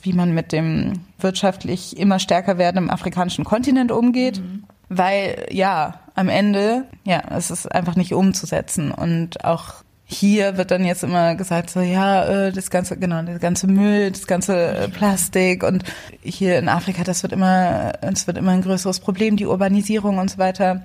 [0.04, 4.40] wie man mit dem wirtschaftlich immer stärker werdenden afrikanischen Kontinent umgeht.
[4.40, 4.64] Mhm.
[4.88, 8.92] Weil ja, am Ende, ja, es ist einfach nicht umzusetzen.
[8.92, 13.39] Und auch hier wird dann jetzt immer gesagt, so ja, äh, das ganze, genau, das
[13.39, 15.84] ganze Müll, das ganze äh, Plastik und
[16.22, 20.30] hier in Afrika, das wird immer, es wird immer ein größeres Problem, die Urbanisierung und
[20.30, 20.84] so weiter.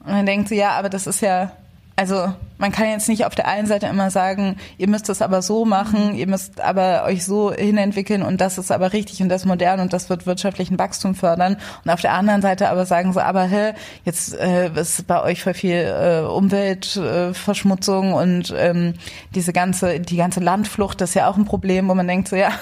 [0.00, 1.52] Und man denkt so, ja, aber das ist ja
[1.98, 5.42] also man kann jetzt nicht auf der einen Seite immer sagen, ihr müsst es aber
[5.42, 9.44] so machen, ihr müsst aber euch so hinentwickeln und das ist aber richtig und das
[9.44, 11.56] modern und das wird wirtschaftlichen Wachstum fördern.
[11.84, 13.72] Und auf der anderen Seite aber sagen so, aber hä,
[14.04, 18.94] jetzt äh, ist bei euch voll viel äh, Umweltverschmutzung äh, und ähm,
[19.34, 22.36] diese ganze, die ganze Landflucht, das ist ja auch ein Problem, wo man denkt so,
[22.36, 22.52] ja,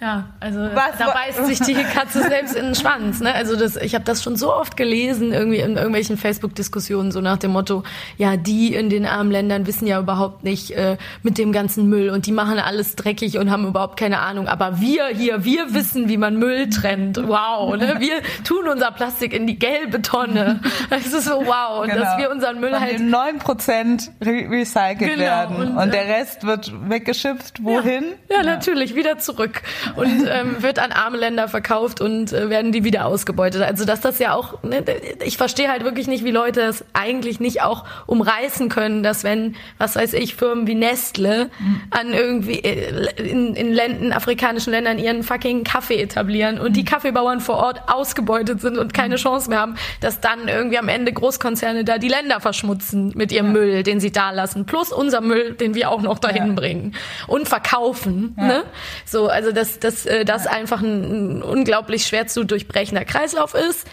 [0.00, 0.96] ja, also Was?
[0.98, 3.20] da beißt sich die Katze selbst in den Schwanz.
[3.20, 3.34] Ne?
[3.34, 7.36] Also das, ich habe das schon so oft gelesen, irgendwie in irgendwelchen Facebook-Diskussionen, so nach
[7.36, 7.82] dem Motto,
[8.16, 12.08] ja, die in den armen Ländern wissen ja überhaupt nicht äh, mit dem ganzen Müll
[12.08, 14.48] und die machen alles dreckig und haben überhaupt keine Ahnung.
[14.48, 17.18] Aber wir hier, wir wissen, wie man Müll trennt.
[17.18, 17.96] Wow, ne?
[17.98, 20.60] wir tun unser Plastik in die gelbe Tonne.
[20.88, 22.00] Es ist so wow, genau.
[22.00, 23.00] dass wir unseren Müll Von halt...
[23.00, 25.18] neun Prozent re recycelt genau.
[25.18, 27.62] werden und, und, der Rest wird weggeschippt.
[27.62, 28.04] Wohin?
[28.30, 29.62] Ja, ja, natürlich, wieder zurück.
[29.96, 33.62] Und ähm, wird an arme Länder verkauft und äh, werden die wieder ausgebeutet.
[33.62, 34.84] Also dass das ja auch, ne,
[35.24, 39.56] ich verstehe halt wirklich nicht, wie Leute es eigentlich nicht auch umreißen können, dass wenn,
[39.78, 41.50] was weiß ich, Firmen wie Nestle
[41.90, 47.40] an irgendwie äh, in, in Ländern, afrikanischen Ländern ihren fucking Kaffee etablieren und die Kaffeebauern
[47.40, 51.84] vor Ort ausgebeutet sind und keine Chance mehr haben, dass dann irgendwie am Ende Großkonzerne
[51.84, 55.74] da die Länder verschmutzen mit ihrem Müll, den sie da lassen, plus unser Müll, den
[55.74, 56.52] wir auch noch dahin Ja.
[56.54, 56.94] bringen
[57.26, 58.34] und verkaufen.
[58.38, 58.62] Ne?
[59.04, 63.86] So, also dass, dass äh, das einfach ein, ein unglaublich schwer zu durchbrechender Kreislauf ist.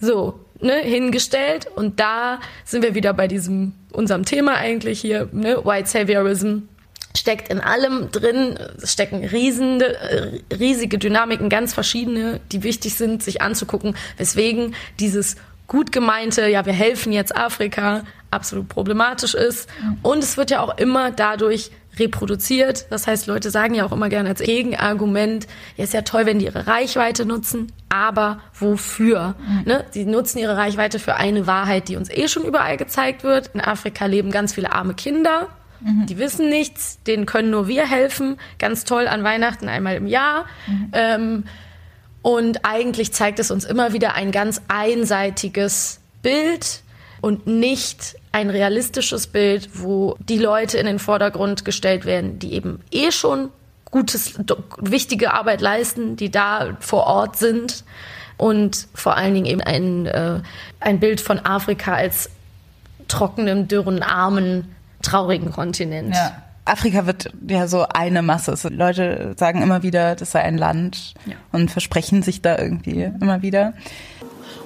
[0.00, 1.66] So, ne, hingestellt.
[1.74, 6.60] Und da sind wir wieder bei diesem, unserem Thema eigentlich hier, ne, White Saviorism
[7.16, 13.22] steckt in allem drin, es stecken riesende, äh, riesige Dynamiken, ganz verschiedene, die wichtig sind,
[13.22, 19.68] sich anzugucken, weswegen dieses gut gemeinte, ja, wir helfen jetzt Afrika, absolut problematisch ist.
[20.02, 22.86] Und es wird ja auch immer dadurch reproduziert.
[22.90, 26.38] Das heißt, Leute sagen ja auch immer gerne als Gegenargument, ja, ist ja toll, wenn
[26.38, 29.34] die ihre Reichweite nutzen, aber wofür?
[29.64, 29.84] Ne?
[29.90, 33.50] Sie nutzen ihre Reichweite für eine Wahrheit, die uns eh schon überall gezeigt wird.
[33.54, 35.48] In Afrika leben ganz viele arme Kinder.
[35.80, 38.38] Die wissen nichts, denen können nur wir helfen.
[38.58, 40.46] Ganz toll an Weihnachten einmal im Jahr.
[40.92, 41.44] Ähm,
[42.22, 46.80] und eigentlich zeigt es uns immer wieder ein ganz einseitiges Bild
[47.20, 52.80] und nicht ein realistisches Bild, wo die Leute in den Vordergrund gestellt werden, die eben
[52.90, 53.50] eh schon
[53.90, 54.34] gutes,
[54.78, 57.84] wichtige Arbeit leisten, die da vor Ort sind
[58.36, 60.40] und vor allen Dingen eben ein, äh,
[60.80, 62.30] ein Bild von Afrika als
[63.08, 66.14] trockenem, dürren, armen, traurigen Kontinent.
[66.14, 66.42] Ja.
[66.66, 68.50] Afrika wird ja so eine Masse.
[68.50, 71.14] Also Leute sagen immer wieder, das sei ein Land
[71.52, 73.72] und versprechen sich da irgendwie immer wieder.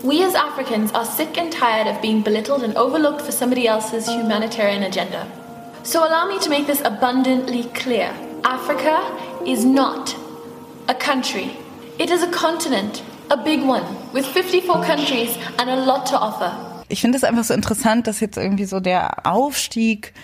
[0.02, 4.08] We as Africans are sick and tired of being belittled and overlooked for somebody else's
[4.08, 5.26] humanitarian agenda.
[5.82, 8.10] So allow me to make this abundantly clear
[8.42, 8.96] Africa
[9.46, 10.16] is not
[10.88, 11.54] a country,
[11.98, 13.84] it is a continent, a big one,
[14.14, 16.50] with 54 countries and a lot to offer.
[16.88, 20.14] Ich finde es einfach so interessant, dass jetzt irgendwie so der Aufstieg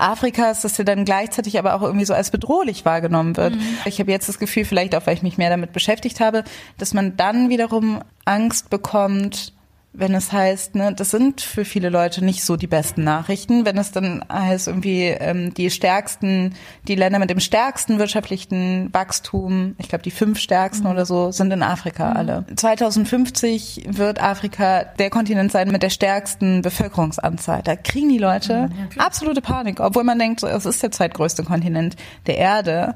[0.00, 3.54] Afrikas, dass er dann gleichzeitig aber auch irgendwie so als bedrohlich wahrgenommen wird.
[3.84, 6.44] Ich habe jetzt das Gefühl, vielleicht auch, weil ich mich mehr damit beschäftigt habe,
[6.78, 9.52] dass man dann wiederum Angst bekommt,
[9.92, 13.76] wenn es heißt, ne, das sind für viele Leute nicht so die besten Nachrichten, wenn
[13.76, 16.54] es dann heißt, irgendwie ähm, die stärksten,
[16.86, 21.52] die Länder mit dem stärksten wirtschaftlichen Wachstum, ich glaube die fünf stärksten oder so, sind
[21.52, 22.44] in Afrika alle.
[22.54, 27.62] 2050 wird Afrika der Kontinent sein mit der stärksten Bevölkerungsanzahl.
[27.64, 32.38] Da kriegen die Leute absolute Panik, obwohl man denkt, es ist der zweitgrößte Kontinent der
[32.38, 32.94] Erde.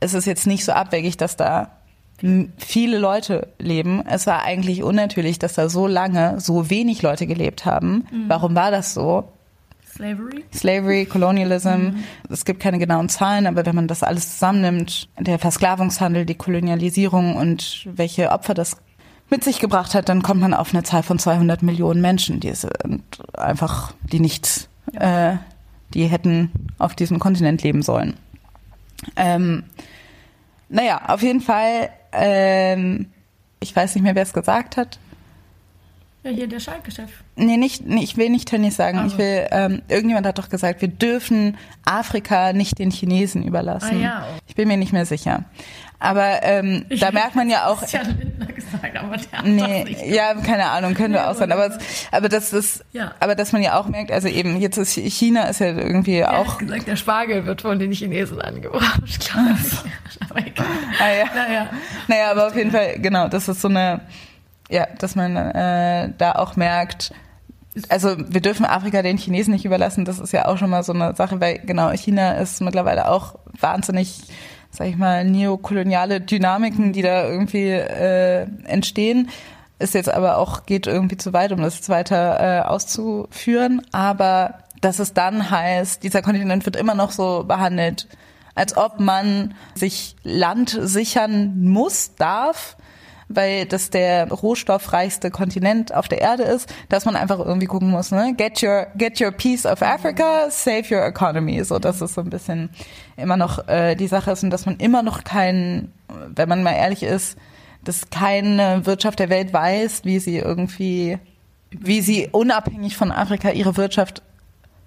[0.00, 1.77] Es ist jetzt nicht so abwegig, dass da
[2.58, 4.04] viele Leute leben.
[4.06, 8.06] Es war eigentlich unnatürlich, dass da so lange so wenig Leute gelebt haben.
[8.26, 9.24] Warum war das so?
[9.98, 10.44] Slavery?
[10.54, 11.96] Slavery, Colonialism.
[12.30, 17.36] Es gibt keine genauen Zahlen, aber wenn man das alles zusammennimmt, der Versklavungshandel, die Kolonialisierung
[17.36, 18.76] und welche Opfer das
[19.30, 22.54] mit sich gebracht hat, dann kommt man auf eine Zahl von 200 Millionen Menschen, die
[22.54, 23.02] sind
[23.34, 25.36] einfach, die nicht, äh,
[25.94, 28.14] die hätten auf diesem Kontinent leben sollen.
[29.16, 29.64] Ähm,
[30.68, 33.06] naja, auf jeden Fall, ähm,
[33.60, 34.98] ich weiß nicht mehr, wer es gesagt hat.
[36.24, 37.10] Ja, hier der Schalke-Chef.
[37.36, 38.98] Nee, nicht, nee, ich will nicht Tönnies sagen.
[38.98, 39.14] Also.
[39.14, 43.98] Ich will, ähm, irgendjemand hat doch gesagt, wir dürfen Afrika nicht den Chinesen überlassen.
[43.98, 44.26] Ah, ja.
[44.46, 45.44] Ich bin mir nicht mehr sicher.
[46.00, 47.80] Aber ähm, da merkt man ja auch.
[47.80, 51.50] Christian Lindner gesagt, aber der hat Nee, das nicht ja, keine Ahnung, könnte auch sein.
[51.52, 51.76] Aber,
[52.12, 53.12] aber das ist, Ja.
[53.20, 56.38] aber dass man ja auch merkt, also eben, jetzt ist China ist ja irgendwie Er
[56.38, 56.58] auch.
[56.58, 59.00] gesagt, der Spargel wird von den Chinesen angebracht.
[59.06, 59.32] ich.
[60.30, 60.66] Aber egal.
[61.00, 61.24] Ah, ja.
[61.34, 61.66] Naja.
[62.08, 64.00] Naja, aber auf jeden Fall, genau, das ist so eine,
[64.70, 67.12] ja, dass man äh, da auch merkt,
[67.88, 70.92] also wir dürfen Afrika den Chinesen nicht überlassen, das ist ja auch schon mal so
[70.92, 74.20] eine Sache, weil genau, China ist mittlerweile auch wahnsinnig,
[74.70, 79.30] sag ich mal, neokoloniale Dynamiken, die da irgendwie äh, entstehen.
[79.78, 83.82] Ist jetzt aber auch, geht irgendwie zu weit, um das jetzt weiter äh, auszuführen.
[83.92, 88.08] Aber dass es dann heißt, dieser Kontinent wird immer noch so behandelt,
[88.54, 92.76] als ob man sich Land sichern muss, darf,
[93.28, 98.10] weil das der rohstoffreichste Kontinent auf der Erde ist, dass man einfach irgendwie gucken muss,
[98.10, 98.34] ne?
[98.36, 101.62] Get your, get your piece of Africa, save your economy.
[101.64, 102.70] So, dass es so ein bisschen
[103.16, 105.92] immer noch äh, die Sache ist und dass man immer noch kein,
[106.34, 107.36] wenn man mal ehrlich ist,
[107.84, 111.18] dass keine Wirtschaft der Welt weiß, wie sie irgendwie,
[111.70, 114.22] wie sie unabhängig von Afrika ihre Wirtschaft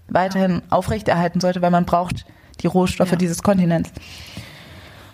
[0.10, 2.26] weiterhin aufrechterhalten sollte, weil man braucht
[2.62, 3.18] die Rohstoffe Ja.
[3.18, 3.92] dieses Kontinents.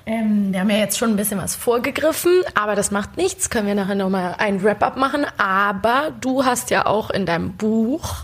[0.08, 3.50] Ähm, wir haben ja jetzt schon ein bisschen was vorgegriffen, aber das macht nichts.
[3.50, 5.26] Können wir nachher nochmal ein Wrap-up machen.
[5.38, 8.15] Aber du hast ja auch in deinem Buch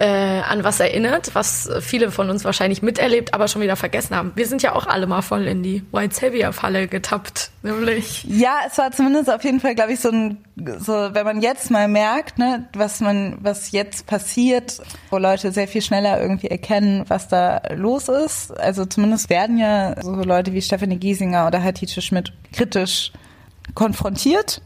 [0.00, 4.32] äh, an was erinnert, was viele von uns wahrscheinlich miterlebt, aber schon wieder vergessen haben.
[4.36, 8.24] Wir sind ja auch alle mal voll in die White Savior Falle getappt, nämlich.
[8.24, 10.44] Ja, es war zumindest auf jeden Fall, glaube ich, so ein,
[10.78, 14.80] so, wenn man jetzt mal merkt, ne, was man, was jetzt passiert,
[15.10, 18.56] wo Leute sehr viel schneller irgendwie erkennen, was da los ist.
[18.58, 23.12] Also zumindest werden ja so Leute wie Stephanie Giesinger oder Hatice Schmidt kritisch
[23.74, 24.62] konfrontiert.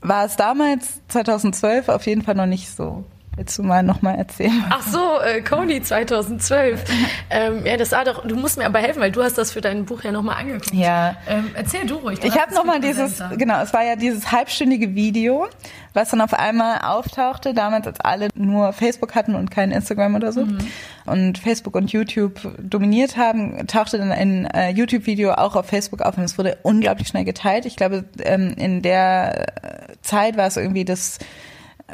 [0.00, 3.04] War es damals 2012 auf jeden Fall noch nicht so.
[3.34, 4.62] Willst du mal nochmal erzählen?
[4.68, 6.84] Ach so, äh, Coney 2012.
[7.30, 9.62] ähm, ja, das war doch, du musst mir aber helfen, weil du hast das für
[9.62, 10.74] dein Buch ja nochmal angeguckt.
[10.74, 11.16] Ja.
[11.26, 12.22] Ähm, erzähl du ruhig.
[12.22, 15.48] Ich habe nochmal dieses, genau, es war ja dieses halbstündige Video,
[15.94, 20.32] was dann auf einmal auftauchte, damals als alle nur Facebook hatten und kein Instagram oder
[20.32, 20.44] so.
[20.44, 20.58] Mhm.
[21.06, 26.18] Und Facebook und YouTube dominiert haben, tauchte dann ein äh, YouTube-Video auch auf Facebook auf
[26.18, 27.64] und es wurde unglaublich schnell geteilt.
[27.64, 29.46] Ich glaube, ähm, in der
[30.02, 31.18] Zeit war es irgendwie das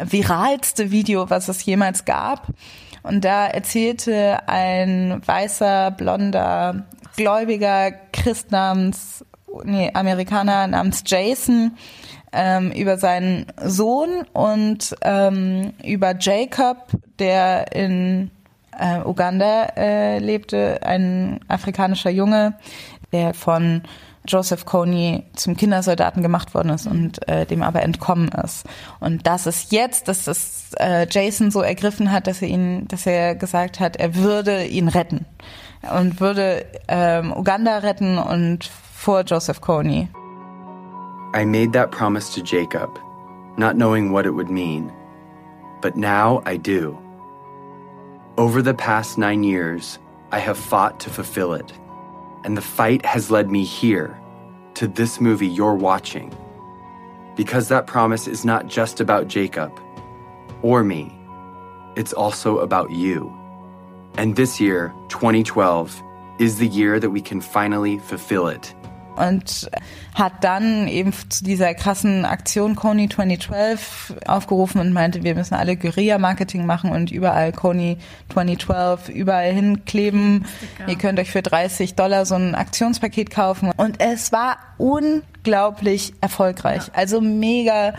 [0.04, 2.46] viralste Video, was es jemals gab.
[3.02, 9.24] Und da erzählte ein weißer, blonder, gläubiger Christ namens,
[9.64, 11.72] nee, Amerikaner namens Jason
[12.32, 18.30] ähm, über seinen Sohn und ähm, über Jacob, der in
[18.78, 22.54] äh, Uganda äh, lebte, ein afrikanischer Junge,
[23.12, 23.82] der von
[24.28, 28.64] Joseph Kony zum Kindersoldaten gemacht worden ist und äh, dem aber entkommen ist.
[29.00, 33.06] Und das ist jetzt, dass das äh, Jason so ergriffen hat, dass er ihn, dass
[33.06, 35.26] er gesagt hat, er würde ihn retten
[35.98, 40.08] und würde ähm, Uganda retten und vor Joseph Kony.
[41.34, 42.98] I made that promise to Jacob,
[43.56, 44.90] not knowing what it would mean,
[45.80, 46.98] but now I do.
[48.36, 49.98] Over the past nine years,
[50.32, 51.72] I have fought to fulfill it.
[52.44, 54.18] And the fight has led me here,
[54.74, 56.32] to this movie you're watching.
[57.36, 59.78] Because that promise is not just about Jacob
[60.62, 61.14] or me,
[61.96, 63.34] it's also about you.
[64.16, 66.02] And this year, 2012,
[66.38, 68.74] is the year that we can finally fulfill it.
[69.18, 69.70] Und
[70.14, 75.76] hat dann eben zu dieser krassen Aktion Coney 2012 aufgerufen und meinte, wir müssen alle
[75.76, 77.98] Guerilla-Marketing machen und überall Coney
[78.32, 80.46] 2012 überall hinkleben.
[80.86, 83.70] Ihr könnt euch für 30 Dollar so ein Aktionspaket kaufen.
[83.76, 86.88] Und es war unglaublich erfolgreich.
[86.88, 86.94] Ja.
[86.94, 87.94] Also mega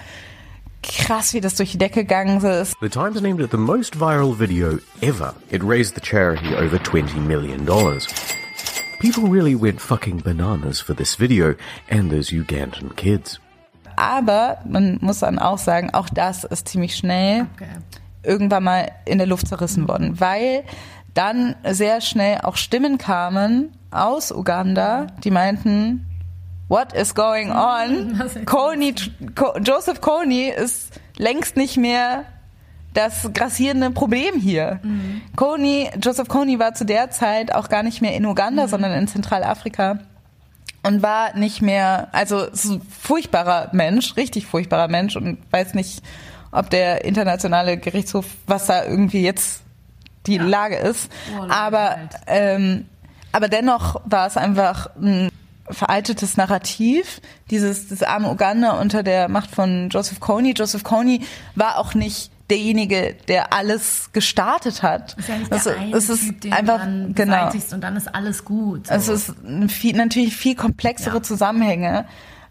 [0.82, 2.76] krass, wie das durch die Decke gegangen ist.
[2.82, 5.34] The Times named it the most viral video ever.
[5.50, 8.08] It raised the charity over 20 million dollars.
[9.00, 11.56] People really went fucking bananas for this video
[11.90, 13.40] and those Ugandan kids.
[13.96, 17.68] Aber man muss dann auch sagen, auch das ist ziemlich schnell okay.
[18.24, 20.64] irgendwann mal in der Luft zerrissen worden, weil
[21.14, 26.06] dann sehr schnell auch Stimmen kamen aus Uganda, die meinten,
[26.68, 28.22] what is going on?
[28.46, 28.96] Coney,
[29.64, 32.26] Joseph Kony ist längst nicht mehr
[32.94, 34.80] das grassierende Problem hier.
[34.84, 35.22] Mhm.
[35.36, 38.70] Kony, Joseph Kony war zu der Zeit auch gar nicht mehr in Uganda, mhm.
[38.70, 40.00] sondern in Zentralafrika
[40.84, 42.48] und war nicht mehr, also
[42.90, 46.02] furchtbarer Mensch, richtig furchtbarer Mensch und weiß nicht,
[46.52, 49.62] ob der internationale Gerichtshof, was da irgendwie jetzt
[50.26, 50.44] die ja.
[50.44, 51.12] Lage ist.
[51.38, 51.98] Oh, aber
[52.28, 52.86] ähm,
[53.32, 55.30] aber dennoch war es einfach ein
[55.70, 57.22] veraltetes Narrativ,
[57.52, 60.54] dieses das arme Uganda unter der Macht von Joseph Kony.
[60.54, 61.22] Joseph Kony
[61.56, 65.16] war auch nicht derjenige, der alles gestartet hat.
[65.18, 67.52] Ist ja nicht der eine es ist typ, einfach, genau.
[67.72, 68.88] und dann ist alles gut.
[68.88, 68.94] So.
[68.94, 69.34] Es ist
[69.68, 71.24] viel, natürlich viel komplexere ja.
[71.24, 72.06] Zusammenhänge,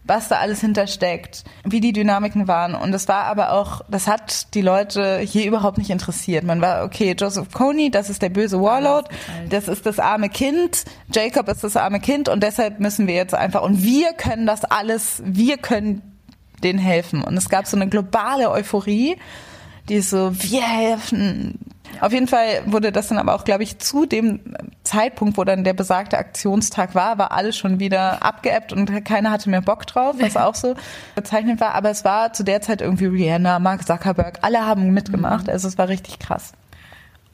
[0.05, 2.73] was da alles hintersteckt, wie die Dynamiken waren.
[2.73, 6.43] Und das war aber auch, das hat die Leute hier überhaupt nicht interessiert.
[6.43, 9.09] Man war, okay, Joseph Kony, das ist der böse Warlord,
[9.49, 13.35] das ist das arme Kind, Jacob ist das arme Kind und deshalb müssen wir jetzt
[13.35, 16.01] einfach, und wir können das alles, wir können
[16.63, 17.23] denen helfen.
[17.23, 19.17] Und es gab so eine globale Euphorie
[19.89, 21.59] die so, wir helfen.
[22.01, 24.39] Auf jeden Fall wurde das dann aber auch, glaube ich, zu dem
[24.83, 29.49] Zeitpunkt, wo dann der besagte Aktionstag war, war alles schon wieder abgeebbt und keiner hatte
[29.49, 30.75] mehr Bock drauf, was auch so
[31.15, 31.73] bezeichnet war.
[31.73, 35.47] Aber es war zu der Zeit irgendwie Rihanna, Mark Zuckerberg, alle haben mitgemacht.
[35.47, 35.53] Mhm.
[35.53, 36.53] Also es war richtig krass.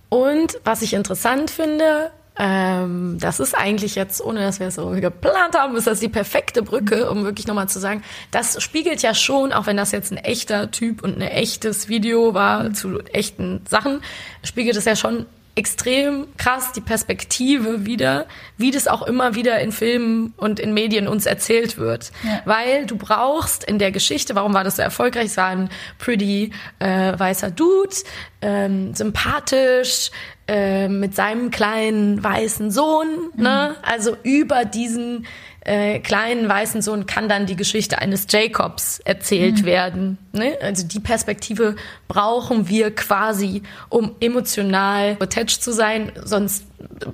[0.10, 4.90] Und was ich interessant finde, ähm, das ist eigentlich jetzt, ohne dass wir es so
[4.90, 9.14] geplant haben, ist das die perfekte Brücke, um wirklich nochmal zu sagen, das spiegelt ja
[9.14, 13.62] schon, auch wenn das jetzt ein echter Typ und ein echtes Video war zu echten
[13.68, 14.02] Sachen,
[14.44, 18.26] spiegelt es ja schon extrem krass die Perspektive wieder,
[18.58, 22.12] wie das auch immer wieder in Filmen und in Medien uns erzählt wird.
[22.24, 22.42] Ja.
[22.44, 25.28] Weil du brauchst in der Geschichte, warum war das so erfolgreich?
[25.28, 27.96] Es war ein pretty äh, weißer Dude,
[28.42, 30.12] ähm, sympathisch,
[30.48, 33.36] äh, mit seinem kleinen weißen Sohn, ne?
[33.36, 33.44] mhm.
[33.44, 33.76] ne?
[33.82, 35.26] Also über diesen
[35.62, 39.66] äh, kleinen weißen Sohn kann dann die Geschichte eines Jacobs erzählt Mhm.
[39.66, 40.18] werden.
[40.32, 40.56] Ne?
[40.62, 41.76] Also die Perspektive
[42.08, 46.66] brauchen wir quasi, um emotional attached zu sein, sonst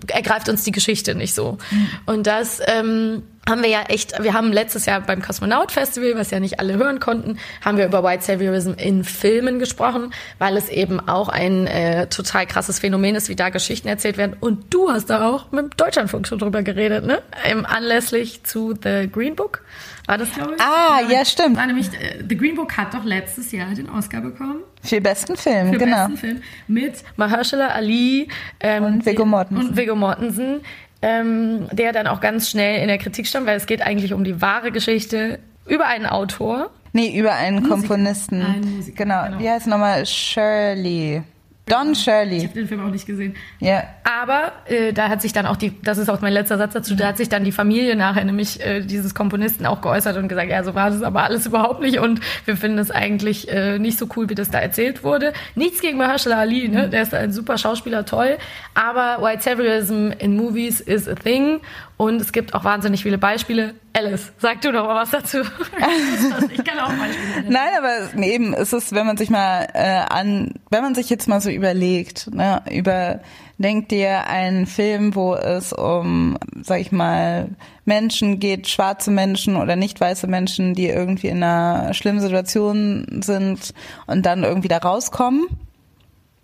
[0.08, 1.58] ergreift uns die Geschichte nicht so.
[2.06, 6.32] Und das ähm, haben wir ja echt, wir haben letztes Jahr beim Kosmonaut Festival, was
[6.32, 10.70] ja nicht alle hören konnten, haben wir über White Saviorism in Filmen gesprochen, weil es
[10.70, 14.36] eben auch ein äh, total krasses Phänomen ist, wie da Geschichten erzählt werden.
[14.40, 17.22] Und du hast da auch mit dem Deutschlandfunk schon drüber geredet, ne?
[17.50, 19.64] Im anlässlich zu The Green Book.
[20.06, 20.62] War das, glaube ich?
[20.62, 21.58] Ah, ja, stimmt.
[21.58, 24.64] War nämlich, äh, The Green Book hat doch letztes Jahr den Oscar bekommen.
[24.84, 26.08] Für besten Film, Für genau.
[26.08, 28.28] besten Film mit Mahershala Ali
[28.60, 29.70] ähm, Und Viggo Mortensen.
[29.70, 30.62] Und Viggo Mortensen,
[31.02, 34.24] ähm, der dann auch ganz schnell in der Kritik stand, weil es geht eigentlich um
[34.24, 36.72] die wahre Geschichte über einen Autor.
[36.94, 38.42] Nee, über einen Komponisten.
[38.42, 39.26] Einen Musiker, genau.
[39.26, 39.40] genau.
[39.40, 40.06] Wie heißt nochmal?
[40.06, 41.24] Shirley.
[41.72, 42.48] Don Shirley.
[42.48, 43.36] den Film auch nicht gesehen.
[43.60, 43.84] Ja.
[44.04, 46.96] Aber äh, da hat sich dann auch die, das ist auch mein letzter Satz dazu,
[46.96, 50.50] da hat sich dann die Familie nachher, nämlich äh, dieses Komponisten, auch geäußert und gesagt,
[50.50, 53.98] ja, so war das aber alles überhaupt nicht und wir finden es eigentlich äh, nicht
[53.98, 55.32] so cool, wie das da erzählt wurde.
[55.56, 56.90] Nichts gegen Mahershala Ali, ne?
[56.90, 58.38] der ist ein super Schauspieler, toll,
[58.74, 61.62] aber White Saviorism in Movies is a thing
[62.02, 63.76] und es gibt auch wahnsinnig viele Beispiele.
[63.94, 65.38] Alice, sag du doch mal was dazu.
[66.52, 67.48] ich kann auch Beispiele.
[67.48, 71.28] Nein, aber eben ist es, wenn man sich mal äh, an, wenn man sich jetzt
[71.28, 73.20] mal so überlegt, ne, über
[73.60, 77.50] denkt dir einen Film, wo es um, sag ich mal,
[77.86, 83.76] Menschen geht, schwarze Menschen oder nicht weiße Menschen, die irgendwie in einer schlimmen Situation sind
[84.08, 85.46] und dann irgendwie da rauskommen,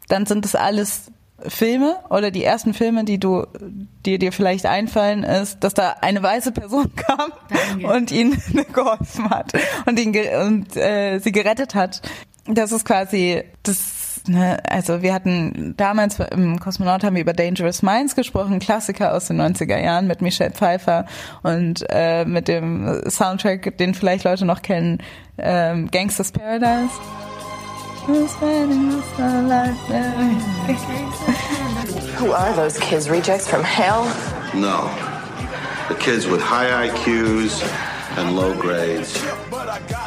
[0.08, 1.12] dann sind das alles
[1.46, 3.46] Filme oder die ersten Filme, die du,
[4.06, 7.32] die dir vielleicht einfallen, ist, dass da eine weiße Person kam
[7.84, 8.42] und ihnen
[8.74, 9.54] geholfen hat
[9.86, 12.02] und ihn ge und äh, sie gerettet hat.
[12.46, 13.96] Das ist quasi das.
[14.30, 19.28] Ne, also wir hatten damals im Kosmonaut haben wir über Dangerous Minds gesprochen, Klassiker aus
[19.28, 21.06] den 90er Jahren mit Michelle Pfeiffer
[21.44, 25.02] und äh, mit dem Soundtrack, den vielleicht Leute noch kennen,
[25.38, 26.90] ähm, Gangsters Paradise.
[32.18, 33.10] Who are those kids?
[33.10, 34.06] Rejects from hell?
[34.56, 34.90] No.
[35.90, 37.62] The kids with high IQs
[38.18, 39.22] and low grades.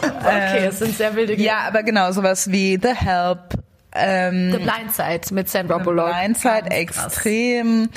[0.03, 3.55] Okay, es sind sehr wilde Ja, aber genau, sowas wie The Help,
[3.93, 6.12] ähm, The Blind Side mit Sandra Bullock.
[6.12, 7.05] Blindside Ganz krass.
[7.07, 7.88] extrem.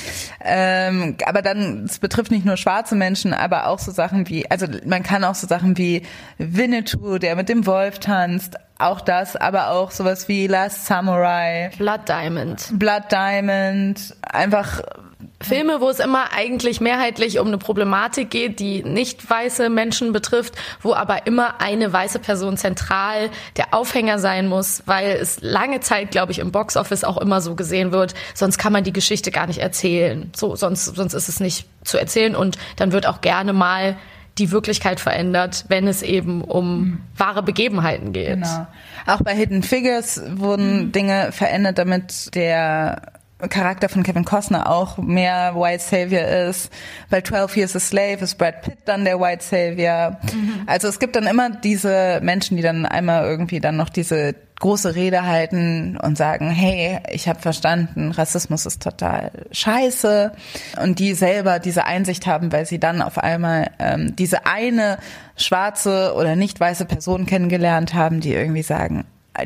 [0.44, 4.68] Ähm, aber dann, es betrifft nicht nur schwarze Menschen, aber auch so Sachen wie, also
[4.86, 6.04] man kann auch so Sachen wie
[6.38, 12.10] Winnetou, der mit dem Wolf tanzt, auch das, aber auch sowas wie Last Samurai, Blood
[12.10, 12.72] Diamond.
[12.74, 14.82] Blood Diamond, einfach
[15.44, 20.56] Filme, wo es immer eigentlich mehrheitlich um eine Problematik geht, die nicht weiße Menschen betrifft,
[20.82, 26.12] wo aber immer eine weiße Person zentral der Aufhänger sein muss, weil es lange Zeit,
[26.12, 29.48] glaube ich, im Boxoffice auch immer so gesehen wird, sonst kann man die Geschichte gar
[29.48, 30.32] nicht erzählen.
[30.36, 33.98] So, sonst, sonst ist es nicht zu erzählen und dann wird auch gerne mal
[34.38, 38.42] die Wirklichkeit verändert, wenn es eben um wahre Begebenheiten geht.
[38.42, 38.68] Genau.
[39.06, 43.13] Auch bei Hidden Figures wurden Dinge verändert, damit der
[43.50, 46.72] Charakter von Kevin Costner auch mehr White Savior ist.
[47.10, 50.18] Bei 12 Years a Slave ist Brad Pitt dann der White Savior.
[50.66, 54.96] Also es gibt dann immer diese Menschen, die dann einmal irgendwie dann noch diese große
[54.96, 60.32] Rede halten und sagen, hey, ich habe verstanden, Rassismus ist total scheiße
[60.82, 65.00] und die selber diese Einsicht haben, weil sie dann auf einmal ähm, diese eine
[65.36, 69.04] schwarze oder nicht weiße Person kennengelernt haben, die irgendwie sagen,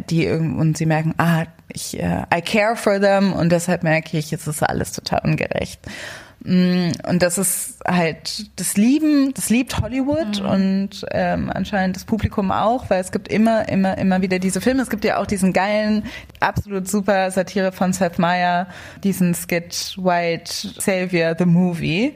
[0.09, 4.17] die irgend- und sie merken, ah, ich äh, I care for them und deshalb merke
[4.17, 5.79] ich, jetzt ist alles total ungerecht.
[6.43, 12.51] Mm, Und das ist halt das Lieben, das liebt Hollywood und ähm, anscheinend das Publikum
[12.51, 14.83] auch, weil es gibt immer, immer, immer wieder diese Filme.
[14.83, 16.03] Es gibt ja auch diesen geilen,
[16.39, 18.67] absolut super Satire von Seth Meyer,
[19.03, 22.15] diesen Skit White Savior, the Movie.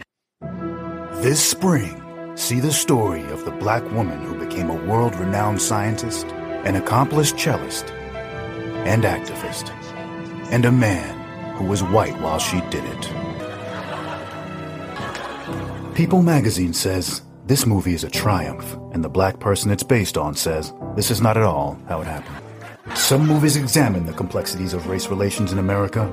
[1.21, 1.95] This spring,
[2.35, 6.25] see the story of the black woman who became a world renowned scientist,
[6.63, 7.85] an accomplished cellist,
[8.85, 9.69] and activist,
[10.51, 13.11] and a man who was white while she did it.
[15.95, 20.35] People magazine says this movie is a triumph, and the black person it's based on
[20.35, 22.37] says this is not at all how it happened.
[22.97, 26.09] Some movies examine the complexities of race relations in America.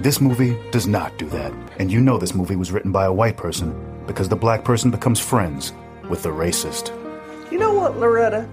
[0.00, 3.12] This movie does not do that, and you know this movie was written by a
[3.12, 3.74] white person
[4.06, 5.72] because the black person becomes friends
[6.08, 6.90] with the racist.
[7.52, 8.48] You know what, Loretta?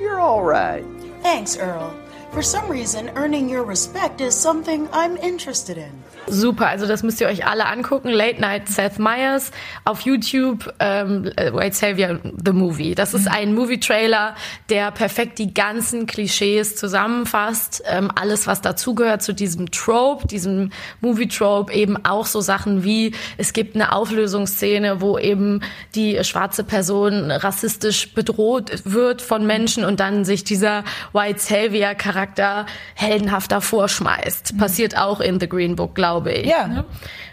[0.00, 0.84] You're all right.
[1.22, 1.94] Thanks, Earl.
[2.34, 6.02] For some reason, earning your respect is something I'm interested in.
[6.26, 8.08] Super, also das müsst ihr euch alle angucken.
[8.08, 9.52] Late Night Seth Meyers
[9.84, 12.94] auf YouTube, ähm, White Savior The Movie.
[12.96, 14.34] Das ist ein Movie-Trailer,
[14.68, 17.84] der perfekt die ganzen Klischees zusammenfasst.
[17.86, 20.70] Ähm, alles, was dazugehört zu diesem Trope, diesem
[21.02, 25.60] Movie-Trope, eben auch so Sachen wie, es gibt eine Auflösungsszene, wo eben
[25.94, 32.23] die schwarze Person rassistisch bedroht wird von Menschen und dann sich dieser White Savior-Charakter
[32.94, 34.58] heldenhaft davor schmeißt.
[34.58, 36.46] Passiert auch in The Green Book, glaube ich.
[36.46, 36.66] Ja.
[36.66, 36.84] Ne?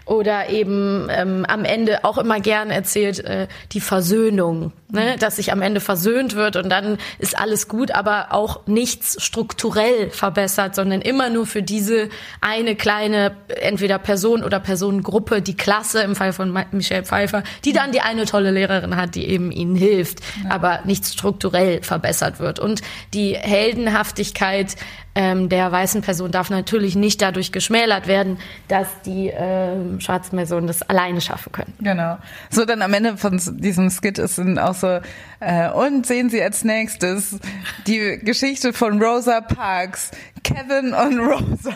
[0.04, 5.16] Oder eben ähm, am Ende auch immer gern erzählt äh, die Versöhnung, ne?
[5.18, 10.10] dass sich am Ende versöhnt wird und dann ist alles gut, aber auch nichts strukturell
[10.10, 12.08] verbessert, sondern immer nur für diese
[12.40, 17.92] eine kleine entweder Person oder Personengruppe, die Klasse im Fall von Michelle Pfeiffer, die dann
[17.92, 22.58] die eine tolle Lehrerin hat, die eben ihnen hilft, aber nichts strukturell verbessert wird.
[22.58, 22.82] Und
[23.14, 24.76] die Heldenhaftigkeit
[25.14, 28.38] ähm, der weißen Person darf natürlich nicht dadurch geschmälert werden,
[28.68, 31.74] dass die ähm, schwarzen Personen das alleine schaffen können.
[31.80, 32.18] Genau.
[32.50, 35.00] So dann am Ende von diesem Skit ist dann auch so,
[35.40, 37.38] äh, und sehen Sie als nächstes
[37.86, 40.10] die Geschichte von Rosa Parks.
[40.44, 41.70] Kevin und Rosa.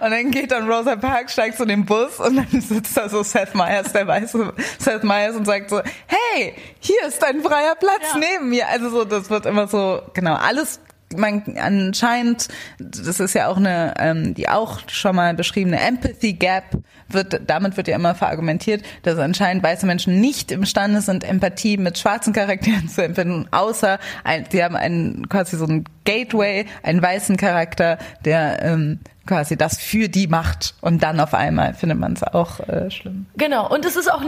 [0.00, 3.08] Und dann geht dann Rosa Parks, steigt so in den Bus und dann sitzt da
[3.08, 7.74] so Seth Meyers, der weiße Seth Meyers und sagt so, hey, hier ist ein freier
[7.74, 8.68] Platz neben mir.
[8.68, 10.80] Also so, das wird immer so, genau, alles
[11.14, 12.48] man anscheinend,
[12.78, 16.64] das ist ja auch eine, ähm, die auch schon mal beschriebene Empathy Gap,
[17.08, 21.98] wird, damit wird ja immer verargumentiert, dass anscheinend weiße Menschen nicht imstande sind, Empathie mit
[21.98, 27.36] schwarzen Charakteren zu empfinden, außer ein, sie haben einen quasi so einen Gateway, einen weißen
[27.36, 32.22] Charakter, der ähm, quasi das für die macht und dann auf einmal findet man es
[32.22, 33.26] auch äh, schlimm.
[33.36, 34.22] Genau, und es ist auch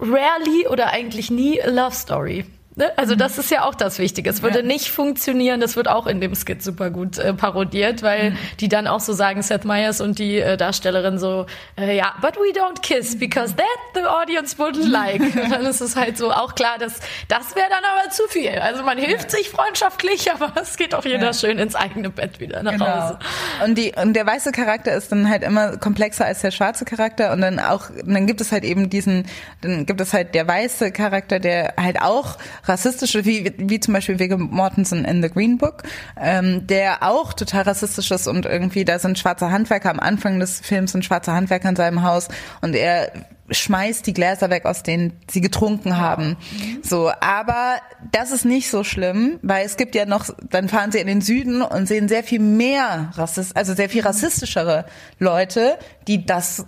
[0.00, 2.44] rarely oder eigentlich nie a Love Story.
[2.78, 2.92] Ne?
[2.96, 4.30] Also das ist ja auch das Wichtige.
[4.30, 8.36] Es würde nicht funktionieren, das wird auch in dem Skit super gut äh, parodiert, weil
[8.60, 12.36] die dann auch so sagen, Seth Meyers und die äh, Darstellerin so, äh, ja, but
[12.36, 15.20] we don't kiss because that the audience wouldn't like.
[15.20, 18.50] Und dann ist es halt so auch klar, dass das wäre dann aber zu viel.
[18.60, 21.32] Also man hilft sich freundschaftlich, aber es geht auch jeder Ja.
[21.32, 22.86] schön ins eigene Bett wieder nach Genau.
[22.86, 23.18] Hause.
[23.64, 27.32] Und die und der weiße Charakter ist dann halt immer komplexer als der schwarze Charakter
[27.32, 29.26] und dann auch und dann gibt es halt eben diesen
[29.62, 32.36] dann gibt es halt der weiße Charakter, der halt auch
[32.68, 35.82] rassistische wie wie zum Beispiel Viggo Mortensen in The Green Book,
[36.20, 40.60] ähm, der auch total rassistisch ist und irgendwie da sind schwarze Handwerker am Anfang des
[40.60, 42.28] Films sind schwarze Handwerker in seinem Haus
[42.60, 43.12] und er
[43.50, 46.36] schmeißt die Gläser weg, aus denen sie getrunken haben.
[46.82, 47.76] So, aber
[48.12, 51.20] das ist nicht so schlimm, weil es gibt ja noch, dann fahren sie in den
[51.20, 54.84] Süden und sehen sehr viel mehr Rassist, also sehr viel rassistischere
[55.18, 56.66] Leute, die das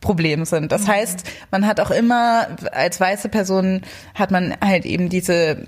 [0.00, 0.72] Problem sind.
[0.72, 3.82] Das heißt, man hat auch immer als weiße Person
[4.14, 5.66] hat man halt eben diese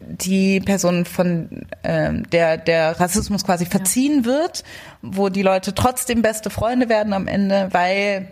[0.00, 4.62] die Person von ähm, der der Rassismus quasi verziehen wird,
[5.02, 8.28] wo die Leute trotzdem beste Freunde werden am Ende, weil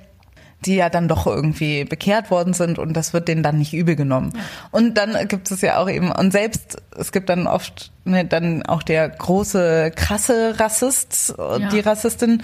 [0.64, 3.94] die ja dann doch irgendwie bekehrt worden sind und das wird denen dann nicht übel
[3.94, 4.32] genommen.
[4.70, 8.64] Und dann gibt es ja auch eben, und selbst, es gibt dann oft ne, dann
[8.64, 11.58] auch der große, krasse Rassist, Ja.
[11.68, 12.42] die Rassistin,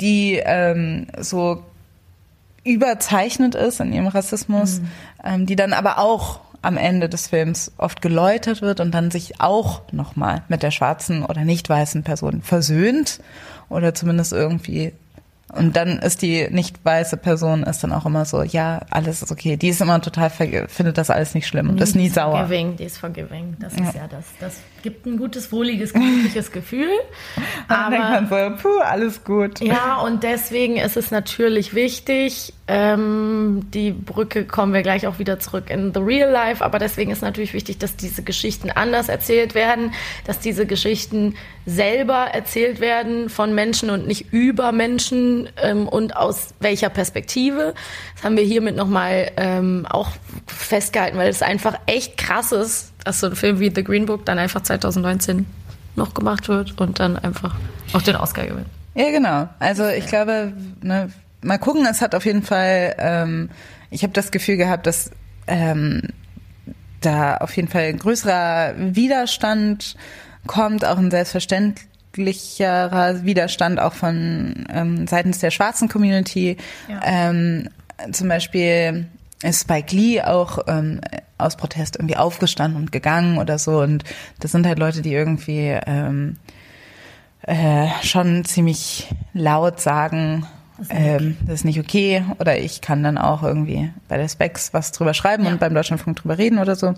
[0.00, 1.62] die ähm, so
[2.64, 4.80] überzeichnet ist in ihrem Rassismus,
[5.22, 9.40] ähm, die dann aber auch am Ende des Films oft geläutert wird und dann sich
[9.40, 13.20] auch nochmal mit der schwarzen oder nicht weißen Person versöhnt
[13.68, 14.92] oder zumindest irgendwie
[15.52, 19.30] und dann ist die nicht weiße Person ist dann auch immer so, ja, alles ist
[19.30, 19.56] okay.
[19.56, 22.38] Die ist immer total, findet das alles nicht schlimm und ist nie sauer.
[22.38, 23.56] Forgiving, die ist forgiving.
[23.60, 23.84] Das Ja.
[23.88, 24.24] ist ja das.
[24.40, 24.54] Das
[24.84, 26.90] gibt ein gutes, wohliges, gemütliches Gefühl.
[27.68, 29.60] Dann denkt Aber man so, puh, alles gut.
[29.60, 35.40] ja, und deswegen ist es natürlich wichtig, ähm, die Brücke kommen wir gleich auch wieder
[35.40, 39.54] zurück in the real life, aber deswegen ist natürlich wichtig, dass diese Geschichten anders erzählt
[39.54, 39.92] werden,
[40.26, 41.34] dass diese Geschichten
[41.66, 47.74] selber erzählt werden von Menschen und nicht über Menschen ähm, und aus welcher Perspektive.
[48.14, 50.10] Das haben wir hiermit nochmal ähm, auch
[50.46, 54.26] festgehalten, weil es einfach echt krass ist, dass so ein Film wie The Green Book
[54.26, 55.46] dann einfach 2019
[55.96, 57.54] noch gemacht wird und dann einfach
[57.92, 58.66] auch den Oscar gewinnt.
[58.94, 59.48] Ja, genau.
[59.58, 60.52] Also ich glaube,
[60.82, 61.10] ne,
[61.42, 63.50] mal gucken, es hat auf jeden Fall, ähm,
[63.90, 65.10] ich habe das Gefühl gehabt, dass
[65.46, 66.02] ähm,
[67.00, 69.96] da auf jeden Fall ein größerer Widerstand
[70.46, 76.58] kommt, auch ein selbstverständlicherer Widerstand auch von ähm, seitens der schwarzen Community.
[76.88, 77.00] Ja.
[77.04, 77.68] Ähm,
[78.12, 79.06] zum Beispiel
[79.44, 81.00] ist Spike Lee auch ähm,
[81.38, 83.80] aus Protest irgendwie aufgestanden und gegangen oder so.
[83.80, 84.04] Und
[84.40, 86.36] das sind halt Leute, die irgendwie ähm,
[87.42, 90.46] äh, schon ziemlich laut sagen,
[90.90, 92.24] ähm, das ist nicht okay.
[92.38, 95.50] Oder ich kann dann auch irgendwie bei der Specs was drüber schreiben Ja.
[95.52, 96.94] und beim Deutschlandfunk drüber reden oder so.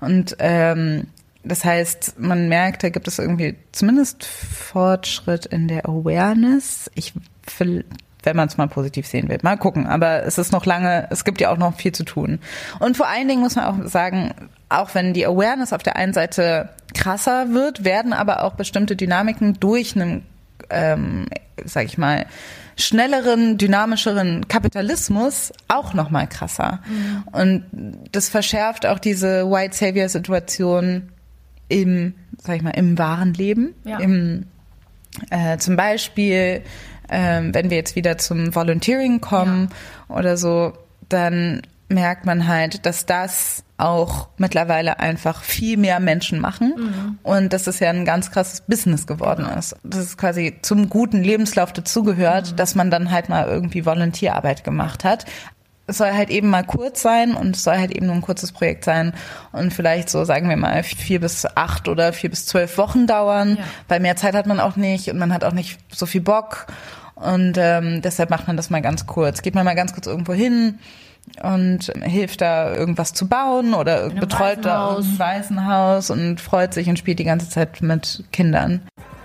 [0.00, 1.06] Und ähm,
[1.42, 6.90] das heißt, man merkt, da gibt es irgendwie zumindest Fortschritt in der Awareness.
[6.94, 7.12] Ich
[7.58, 7.84] will,
[8.24, 9.86] wenn man es mal positiv sehen will, mal gucken.
[9.86, 12.38] Aber es ist noch lange, es gibt ja auch noch viel zu tun.
[12.80, 14.34] Und vor allen Dingen muss man auch sagen,
[14.68, 19.54] auch wenn die Awareness auf der einen Seite krasser wird, werden aber auch bestimmte Dynamiken
[19.60, 20.24] durch einen,
[20.70, 21.26] ähm,
[21.64, 22.26] sag ich mal,
[22.76, 26.80] schnelleren, dynamischeren Kapitalismus auch noch mal krasser.
[26.86, 27.22] Mhm.
[27.32, 27.64] Und
[28.12, 31.10] das verschärft auch diese White Savior Situation
[31.68, 33.74] im, sag ich mal, im wahren Leben.
[33.84, 33.98] Ja.
[33.98, 34.46] Im,
[35.30, 36.62] äh, zum Beispiel,
[37.08, 39.70] äh, wenn wir jetzt wieder zum Volunteering kommen
[40.08, 40.16] ja.
[40.16, 40.72] oder so,
[41.08, 47.18] dann merkt man halt, dass das auch mittlerweile einfach viel mehr Menschen machen mhm.
[47.22, 49.58] und dass es ja ein ganz krasses Business geworden genau.
[49.58, 49.76] ist.
[49.82, 52.56] Das ist quasi zum guten Lebenslauf dazugehört, mhm.
[52.56, 55.26] dass man dann halt mal irgendwie Volontierarbeit gemacht hat.
[55.86, 58.52] Es soll halt eben mal kurz sein und es soll halt eben nur ein kurzes
[58.52, 59.12] Projekt sein
[59.52, 63.56] und vielleicht so, sagen wir mal, vier bis acht oder vier bis zwölf Wochen dauern,
[63.58, 63.64] ja.
[63.88, 66.66] weil mehr Zeit hat man auch nicht und man hat auch nicht so viel Bock
[67.14, 69.42] und ähm, deshalb macht man das mal ganz kurz.
[69.42, 70.78] Geht man mal ganz kurz irgendwo hin,
[71.42, 76.98] und hilft da irgendwas zu bauen oder betreut da ein Waisenhaus und freut sich und
[76.98, 78.82] spielt die ganze Zeit mit Kindern.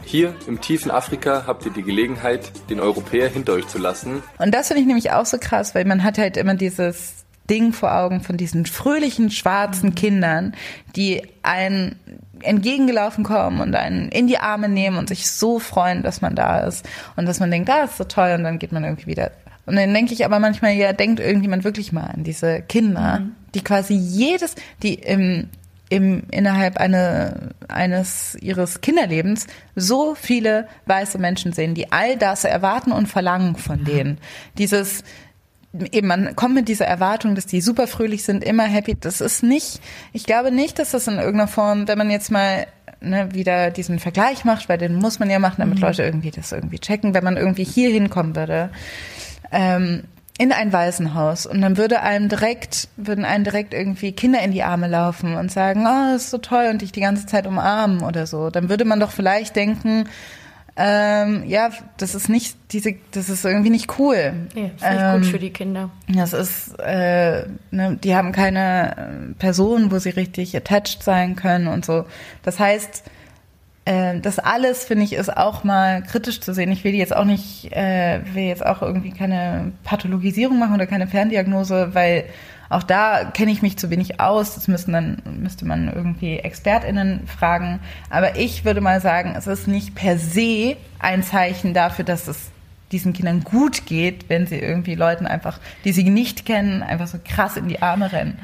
[0.09, 4.23] Hier im tiefen Afrika habt ihr die Gelegenheit, den Europäer hinter euch zu lassen.
[4.39, 7.73] Und das finde ich nämlich auch so krass, weil man hat halt immer dieses Ding
[7.73, 9.93] vor Augen von diesen fröhlichen schwarzen.
[9.93, 10.55] Kindern,
[10.95, 11.99] die einen
[12.41, 16.61] entgegengelaufen kommen und einen in die Arme nehmen und sich so freuen, dass man da
[16.61, 19.05] ist und dass man denkt, da ah, ist so toll und dann geht man irgendwie
[19.05, 19.29] wieder
[19.67, 23.35] und dann denke ich aber manchmal, ja, denkt irgendjemand wirklich mal an diese Kinder, mhm.
[23.53, 25.49] die quasi jedes, die im,
[25.89, 32.91] im, innerhalb eine, eines ihres Kinderlebens so viele weiße Menschen sehen, die all das erwarten
[32.91, 34.19] und verlangen von denen.
[34.57, 35.03] Dieses,
[35.91, 38.95] eben man kommt mit dieser Erwartung, dass die super fröhlich sind, immer happy.
[38.99, 39.81] Das ist nicht,
[40.13, 42.67] ich glaube nicht, dass das in irgendeiner Form, wenn man jetzt mal
[43.01, 45.83] ne, wieder diesen Vergleich macht, weil den muss man ja machen, damit mhm.
[45.83, 48.69] Leute irgendwie das irgendwie checken, wenn man irgendwie hier hinkommen würde
[49.51, 50.03] ähm,
[50.39, 54.63] in ein Waisenhaus und dann würde einem direkt, würden einem direkt irgendwie Kinder in die
[54.63, 58.01] Arme laufen und sagen, oh, das ist so toll und dich die ganze Zeit umarmen
[58.01, 58.49] oder so.
[58.49, 60.05] Dann würde man doch vielleicht denken,
[60.77, 64.33] ähm, ja, das ist nicht diese, das ist irgendwie nicht cool.
[64.55, 65.89] Ja, das ist nicht ähm, gut für die Kinder.
[66.07, 71.67] Das ist, äh, ne, die haben keine äh, Person, wo sie richtig attached sein können
[71.67, 72.05] und so.
[72.43, 73.03] Das heißt,
[73.85, 76.71] das alles, finde ich, ist auch mal kritisch zu sehen.
[76.71, 81.07] Ich will jetzt auch nicht, äh, will jetzt auch irgendwie keine Pathologisierung machen oder keine
[81.07, 82.25] Ferndiagnose, weil
[82.69, 84.53] auch da kenne ich mich zu wenig aus.
[84.55, 87.79] Das müssen dann, müsste man irgendwie ExpertInnen fragen.
[88.11, 92.51] Aber ich würde mal sagen, es ist nicht per se ein Zeichen dafür, dass es
[92.91, 97.19] diesen Kindern gut geht, wenn sie irgendwie Leuten einfach, die sie nicht kennen, einfach so
[97.23, 98.39] krass in die Arme rennen.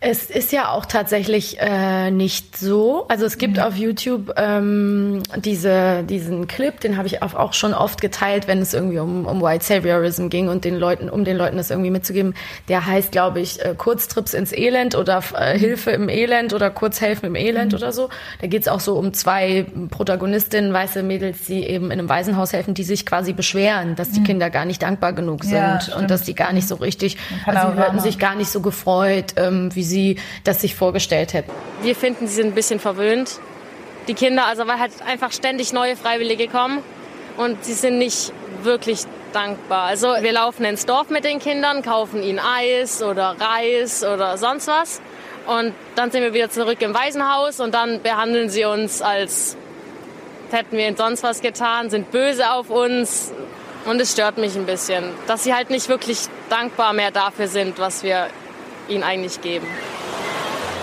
[0.00, 3.06] Es ist ja auch tatsächlich äh, nicht so.
[3.08, 3.62] Also es gibt mhm.
[3.64, 8.74] auf YouTube ähm, diese, diesen Clip, den habe ich auch schon oft geteilt, wenn es
[8.74, 12.34] irgendwie um, um White Saviorism ging und den Leuten, um den Leuten das irgendwie mitzugeben.
[12.68, 15.58] Der heißt, glaube ich, äh, Kurztrips ins Elend oder äh.
[15.58, 17.78] Hilfe im Elend oder Kurzhelfen im Elend mhm.
[17.78, 18.08] oder so.
[18.40, 22.52] Da geht es auch so um zwei Protagonistinnen, weiße Mädels, die eben in einem Waisenhaus
[22.52, 24.24] helfen, die sich quasi beschweren, dass die mhm.
[24.24, 27.72] Kinder gar nicht dankbar genug sind ja, und dass die gar nicht so richtig, also
[27.72, 31.50] sie hätten sich gar nicht so gefreut, ähm, wie sie das sich vorgestellt hätten.
[31.82, 33.40] Wir finden, sie sind ein bisschen verwöhnt.
[34.06, 36.82] Die Kinder, also weil halt einfach ständig neue Freiwillige kommen
[37.36, 38.32] und sie sind nicht
[38.62, 39.00] wirklich
[39.32, 39.84] dankbar.
[39.84, 44.66] Also wir laufen ins Dorf mit den Kindern, kaufen ihnen Eis oder Reis oder sonst
[44.68, 45.00] was.
[45.46, 49.56] Und dann sind wir wieder zurück im Waisenhaus und dann behandeln sie uns, als
[50.50, 53.32] hätten wir ihnen sonst was getan, sind böse auf uns.
[53.86, 56.18] Und es stört mich ein bisschen, dass sie halt nicht wirklich
[56.50, 58.26] dankbar mehr dafür sind, was wir
[58.88, 59.66] ihnen eigentlich geben.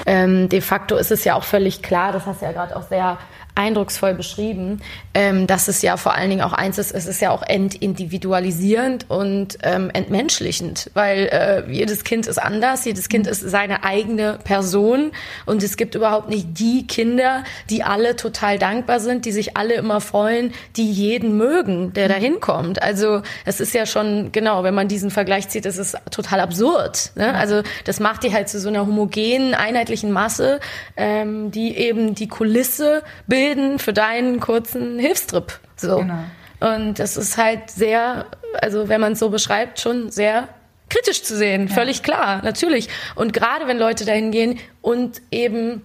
[0.05, 2.83] Ähm, de facto ist es ja auch völlig klar, das hast du ja gerade auch
[2.83, 3.17] sehr
[3.55, 4.81] eindrucksvoll beschrieben,
[5.13, 9.09] ähm, dass es ja vor allen Dingen auch eins ist, es ist ja auch entindividualisierend
[9.09, 15.11] und ähm, entmenschlichend, weil äh, jedes Kind ist anders, jedes Kind ist seine eigene Person
[15.45, 19.75] und es gibt überhaupt nicht die Kinder, die alle total dankbar sind, die sich alle
[19.75, 22.81] immer freuen, die jeden mögen, der da hinkommt.
[22.81, 27.11] Also es ist ja schon, genau, wenn man diesen Vergleich zieht, es ist total absurd.
[27.15, 27.33] Ne?
[27.33, 30.59] Also das macht die halt zu so einer homogenen, einheitlichen Masse,
[30.97, 35.59] ähm, die eben die Kulisse bildet bilden für deinen kurzen Hilfstrip.
[35.75, 35.97] So.
[35.97, 36.23] Genau.
[36.59, 38.25] Und das ist halt sehr,
[38.61, 40.47] also wenn man es so beschreibt, schon sehr
[40.89, 41.67] kritisch zu sehen.
[41.67, 41.73] Ja.
[41.73, 42.89] Völlig klar, natürlich.
[43.15, 45.83] Und gerade wenn Leute dahin gehen und eben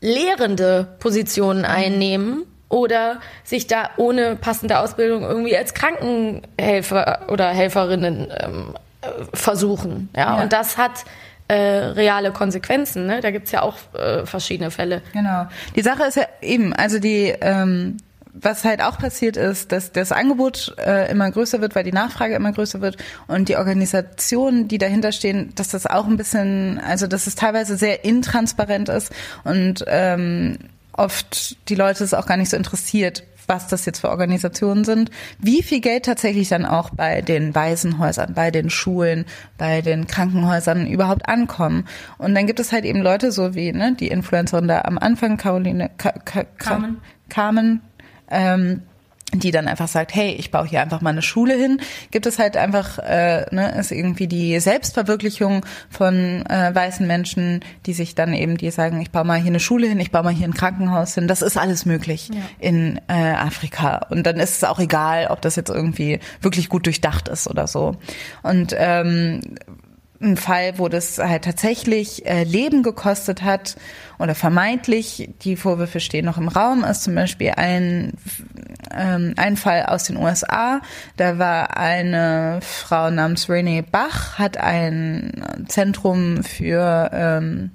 [0.00, 1.66] lehrende Positionen mhm.
[1.66, 10.08] einnehmen oder sich da ohne passende Ausbildung irgendwie als Krankenhelfer oder Helferinnen ähm, äh, versuchen.
[10.16, 10.36] Ja?
[10.36, 10.42] ja?
[10.42, 11.04] und das hat
[11.48, 13.06] äh, reale Konsequenzen.
[13.06, 13.20] Ne?
[13.20, 15.02] Da gibt's ja auch äh, verschiedene Fälle.
[15.12, 15.46] Genau.
[15.76, 17.98] Die Sache ist ja eben, also die ähm,
[18.34, 22.34] was halt auch passiert ist, dass das Angebot äh, immer größer wird, weil die Nachfrage
[22.34, 27.06] immer größer wird und die Organisationen, die dahinter stehen, dass das auch ein bisschen, also
[27.06, 29.12] dass es teilweise sehr intransparent ist
[29.44, 30.58] und ähm,
[30.94, 35.10] oft die Leute es auch gar nicht so interessiert, was das jetzt für Organisationen sind,
[35.38, 39.24] wie viel Geld tatsächlich dann auch bei den Waisenhäusern, bei den Schulen,
[39.58, 41.86] bei den Krankenhäusern überhaupt ankommen.
[42.18, 45.36] Und dann gibt es halt eben Leute so wie ne, die Influencerin da am Anfang,
[45.36, 47.00] Caroline Ka Ka Carmen.
[47.28, 47.80] Carmen
[48.30, 48.82] ähm,
[49.32, 51.80] die dann einfach sagt, hey, ich baue hier einfach mal eine Schule hin,
[52.10, 57.92] gibt es halt einfach, äh, ne, ist irgendwie die Selbstverwirklichung von äh, weißen Menschen, die
[57.92, 60.32] sich dann eben, die sagen, ich baue mal hier eine Schule hin, ich baue mal
[60.32, 62.40] hier ein Krankenhaus hin, das ist alles möglich ja.
[62.58, 64.06] in äh, Afrika.
[64.10, 67.66] Und dann ist es auch egal, ob das jetzt irgendwie wirklich gut durchdacht ist oder
[67.66, 67.96] so.
[68.42, 69.40] Und ähm,
[70.22, 73.76] ein Fall, wo das halt tatsächlich äh, Leben gekostet hat
[74.18, 78.12] oder vermeintlich, die Vorwürfe stehen noch im Raum, ist zum Beispiel ein,
[78.96, 80.80] ähm, ein Fall aus den USA.
[81.16, 87.70] Da war eine Frau namens Renee Bach, hat ein Zentrum für ähm,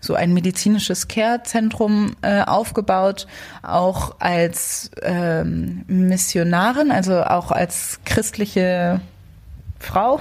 [0.00, 3.26] so ein medizinisches Care-Zentrum äh, aufgebaut,
[3.62, 9.00] auch als ähm, Missionarin, also auch als christliche
[9.80, 10.20] Frau,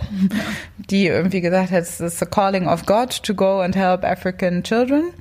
[0.78, 4.64] die irgendwie gesagt hat, es ist the calling of God to go and help African
[4.64, 5.12] children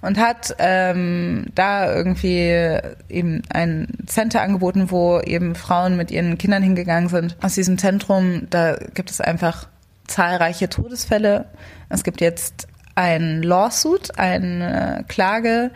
[0.00, 6.62] und hat ähm, da irgendwie eben ein Center angeboten, wo eben Frauen mit ihren Kindern
[6.62, 7.36] hingegangen sind.
[7.42, 9.68] Aus diesem Zentrum, da gibt es einfach
[10.06, 11.46] zahlreiche Todesfälle.
[11.88, 15.70] Es gibt jetzt ein Lawsuit, eine Klage.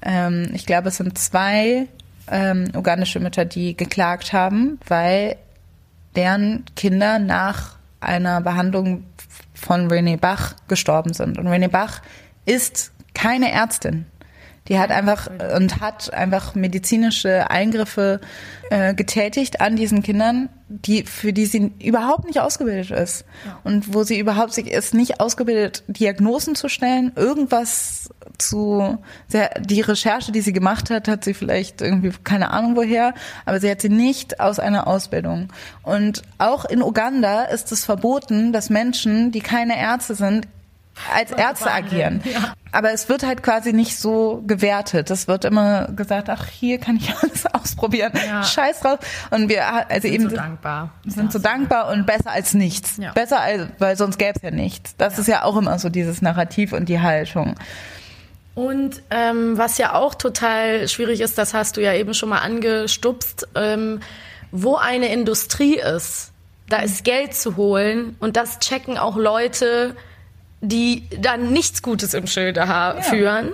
[0.00, 1.88] Ähm, ich glaube, es sind zwei
[2.30, 5.36] ähm, ugandische Mütter, die geklagt haben, weil
[6.16, 9.04] deren Kinder nach einer Behandlung
[9.54, 11.38] von René Bach gestorben sind.
[11.38, 12.02] Und René Bach
[12.44, 14.06] ist keine Ärztin.
[14.68, 18.20] Die hat einfach und hat einfach medizinische Eingriffe
[18.70, 23.58] äh, getätigt an diesen Kindern, die für die sie überhaupt nicht ausgebildet ist ja.
[23.64, 28.98] und wo sie überhaupt sich ist nicht ausgebildet, Diagnosen zu stellen, irgendwas zu
[29.28, 33.60] sehr, die Recherche, die sie gemacht hat, hat sie vielleicht irgendwie keine Ahnung woher, aber
[33.60, 35.48] sie hat sie nicht aus einer Ausbildung.
[35.82, 40.46] Und auch in Uganda ist es verboten, dass Menschen, die keine Ärzte sind,
[41.12, 42.22] als Ärzte agieren.
[42.24, 42.54] Ja.
[42.70, 45.10] Aber es wird halt quasi nicht so gewertet.
[45.10, 48.12] Es wird immer gesagt, ach, hier kann ich alles ausprobieren.
[48.26, 48.42] Ja.
[48.42, 48.98] Scheiß drauf.
[49.30, 50.90] Und wir also sind eben so dankbar.
[51.06, 52.96] sind so dankbar und besser als nichts.
[52.98, 53.12] Ja.
[53.12, 54.96] Besser als, weil sonst gäbe es ja nichts.
[54.96, 57.56] Das ist ja auch immer so dieses Narrativ und die Haltung.
[58.54, 62.40] Und ähm, was ja auch total schwierig ist, das hast du ja eben schon mal
[62.40, 64.00] angestupst, ähm,
[64.50, 66.32] wo eine Industrie ist,
[66.68, 69.96] da ist Geld zu holen und das checken auch Leute,
[70.62, 73.02] die dann nichts Gutes im Schilde ja.
[73.02, 73.52] führen.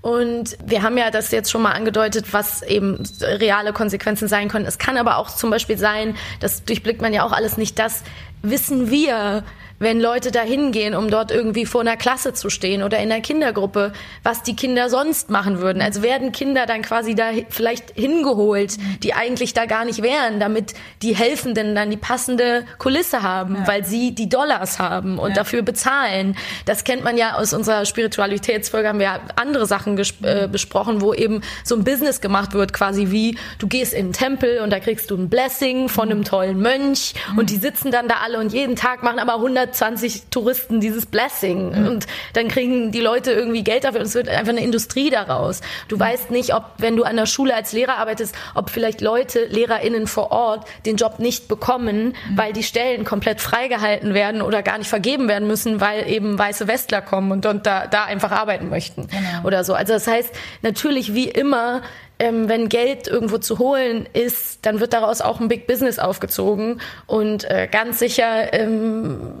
[0.00, 4.64] Und wir haben ja das jetzt schon mal angedeutet, was eben reale Konsequenzen sein können.
[4.64, 8.02] Es kann aber auch zum Beispiel sein, das durchblickt man ja auch alles nicht, das
[8.42, 9.44] wissen wir,
[9.78, 13.20] wenn Leute da hingehen, um dort irgendwie vor einer Klasse zu stehen oder in einer
[13.20, 15.82] Kindergruppe, was die Kinder sonst machen würden.
[15.82, 20.74] Also werden Kinder dann quasi da vielleicht hingeholt, die eigentlich da gar nicht wären, damit
[21.02, 23.68] die Helfenden dann die passende Kulisse haben, ja.
[23.68, 25.36] weil sie die Dollars haben und ja.
[25.36, 26.36] dafür bezahlen.
[26.64, 31.42] Das kennt man ja aus unserer Spiritualitätsfolge, haben wir andere Sachen äh, besprochen, wo eben
[31.64, 35.10] so ein Business gemacht wird, quasi wie du gehst in den Tempel und da kriegst
[35.10, 37.38] du ein Blessing von einem tollen Mönch mhm.
[37.38, 41.06] und die sitzen dann da alle und jeden Tag machen aber 100 120 Touristen dieses
[41.06, 41.88] Blessing mhm.
[41.88, 45.60] und dann kriegen die Leute irgendwie Geld dafür und es wird einfach eine Industrie daraus.
[45.88, 46.00] Du mhm.
[46.00, 50.06] weißt nicht, ob, wenn du an der Schule als Lehrer arbeitest, ob vielleicht Leute, LehrerInnen
[50.06, 52.36] vor Ort den Job nicht bekommen, mhm.
[52.36, 56.68] weil die Stellen komplett freigehalten werden oder gar nicht vergeben werden müssen, weil eben weiße
[56.68, 59.46] Westler kommen und, und da, da einfach arbeiten möchten genau.
[59.46, 59.74] oder so.
[59.74, 60.30] Also das heißt,
[60.62, 61.82] natürlich wie immer
[62.18, 66.80] ähm, wenn Geld irgendwo zu holen ist, dann wird daraus auch ein Big Business aufgezogen.
[67.06, 69.34] Und äh, ganz sicher ähm,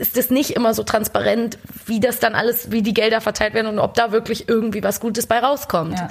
[0.00, 3.66] ist es nicht immer so transparent, wie das dann alles, wie die Gelder verteilt werden
[3.66, 5.98] und ob da wirklich irgendwie was Gutes bei rauskommt.
[5.98, 6.08] Ja.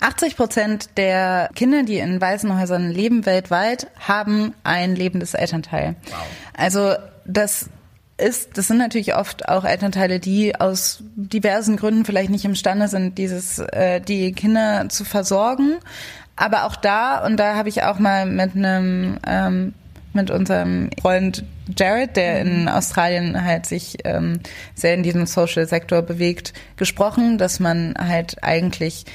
[0.00, 5.96] 80 Prozent der Kinder, die in Waisenhäusern leben weltweit, haben ein lebendes Elternteil.
[6.06, 6.14] Wow.
[6.56, 7.70] Also das
[8.16, 13.18] ist, das sind natürlich oft auch Elternteile, die aus diversen Gründen vielleicht nicht imstande sind,
[13.18, 15.76] dieses, äh, die Kinder zu versorgen.
[16.36, 19.74] Aber auch da, und da habe ich auch mal mit einem, ähm,
[20.12, 21.44] mit unserem Freund
[21.76, 24.40] Jared, der in Australien halt sich ähm,
[24.74, 29.06] sehr in diesem Social-Sektor bewegt, gesprochen, dass man halt eigentlich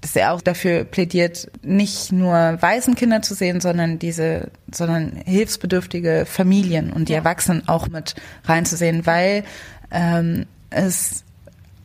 [0.00, 6.92] dass er auch dafür plädiert, nicht nur Waisenkinder zu sehen, sondern diese, sondern hilfsbedürftige Familien
[6.92, 7.18] und die ja.
[7.18, 9.44] Erwachsenen auch mit reinzusehen, weil
[9.90, 11.24] ähm, es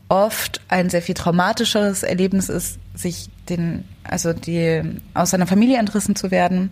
[0.09, 4.82] oft ein sehr viel traumatischeres Erlebnis ist, sich den, also die
[5.14, 6.72] aus seiner Familie entrissen zu werden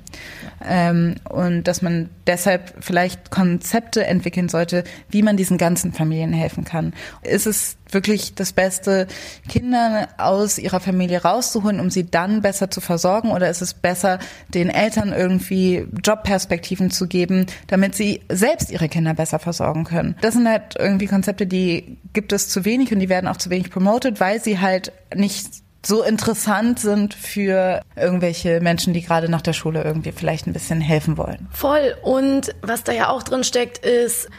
[0.65, 6.63] ähm, und dass man deshalb vielleicht Konzepte entwickeln sollte, wie man diesen ganzen Familien helfen
[6.63, 6.93] kann.
[7.23, 9.07] Ist es wirklich das Beste,
[9.49, 13.31] Kinder aus ihrer Familie rauszuholen, um sie dann besser zu versorgen?
[13.31, 14.19] Oder ist es besser,
[14.49, 20.15] den Eltern irgendwie Jobperspektiven zu geben, damit sie selbst ihre Kinder besser versorgen können?
[20.21, 23.49] Das sind halt irgendwie Konzepte, die gibt es zu wenig und die werden auch zu
[23.49, 25.47] wenig promoted, weil sie halt nicht
[25.83, 30.81] so interessant sind für irgendwelche Menschen, die gerade nach der Schule irgendwie vielleicht ein bisschen
[30.81, 31.47] helfen wollen.
[31.51, 31.95] Voll.
[32.03, 34.29] Und was da ja auch drin steckt, ist,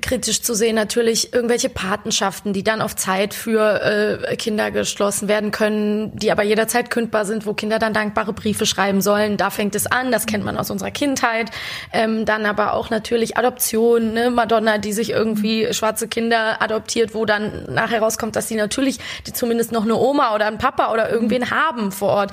[0.00, 5.50] kritisch zu sehen natürlich irgendwelche Patenschaften, die dann auf Zeit für äh, Kinder geschlossen werden
[5.50, 9.36] können, die aber jederzeit kündbar sind, wo Kinder dann dankbare Briefe schreiben sollen.
[9.36, 11.50] Da fängt es an, das kennt man aus unserer Kindheit.
[11.92, 14.30] Ähm, dann aber auch natürlich Adoption, ne?
[14.30, 19.32] Madonna, die sich irgendwie schwarze Kinder adoptiert, wo dann nachher rauskommt, dass sie natürlich die
[19.32, 21.50] zumindest noch eine Oma oder einen Papa oder irgendwen mhm.
[21.50, 22.30] haben vor Ort.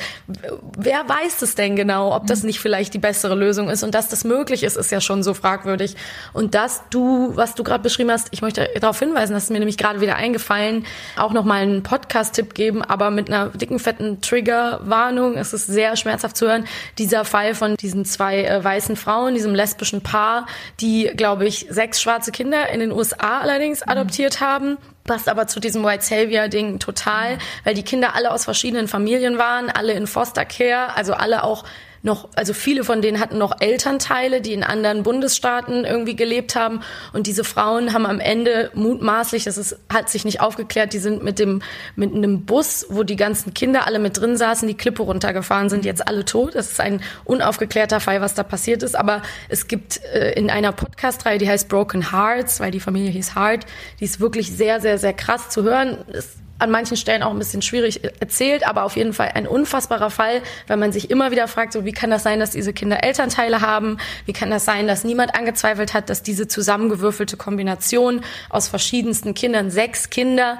[0.77, 2.47] Wer weiß es denn genau, ob das mhm.
[2.47, 5.33] nicht vielleicht die bessere Lösung ist und dass das möglich ist, ist ja schon so
[5.33, 5.95] fragwürdig.
[6.33, 9.59] Und dass du was du gerade beschrieben hast, ich möchte darauf hinweisen, das ist mir
[9.59, 10.85] nämlich gerade wieder eingefallen,
[11.17, 15.37] auch nochmal einen Podcast-Tipp geben, aber mit einer dicken, fetten Trigger-Warnung.
[15.37, 16.65] Es ist sehr schmerzhaft zu hören.
[16.97, 20.47] Dieser Fall von diesen zwei äh, weißen Frauen, diesem lesbischen Paar,
[20.79, 23.91] die, glaube ich, sechs schwarze Kinder in den USA allerdings mhm.
[23.91, 28.45] adoptiert haben passt aber zu diesem White Savior Ding total, weil die Kinder alle aus
[28.45, 31.65] verschiedenen Familien waren, alle in Foster Care, also alle auch
[32.03, 36.81] noch, also viele von denen hatten noch Elternteile, die in anderen Bundesstaaten irgendwie gelebt haben.
[37.13, 41.23] Und diese Frauen haben am Ende mutmaßlich, das ist, hat sich nicht aufgeklärt, die sind
[41.23, 41.61] mit dem,
[41.95, 45.85] mit einem Bus, wo die ganzen Kinder alle mit drin saßen, die Klippe runtergefahren sind,
[45.85, 46.55] jetzt alle tot.
[46.55, 48.97] Das ist ein unaufgeklärter Fall, was da passiert ist.
[48.97, 53.33] Aber es gibt äh, in einer Podcast-Reihe, die heißt Broken Hearts, weil die Familie hieß
[53.33, 53.65] Heart,
[54.01, 55.99] die ist wirklich sehr, sehr, sehr krass zu hören.
[56.11, 60.09] Es an manchen Stellen auch ein bisschen schwierig erzählt, aber auf jeden Fall ein unfassbarer
[60.09, 63.03] Fall, weil man sich immer wieder fragt, so wie kann das sein, dass diese Kinder
[63.03, 63.97] Elternteile haben?
[64.25, 69.69] Wie kann das sein, dass niemand angezweifelt hat, dass diese zusammengewürfelte Kombination aus verschiedensten Kindern,
[69.69, 70.57] sechs Kinder,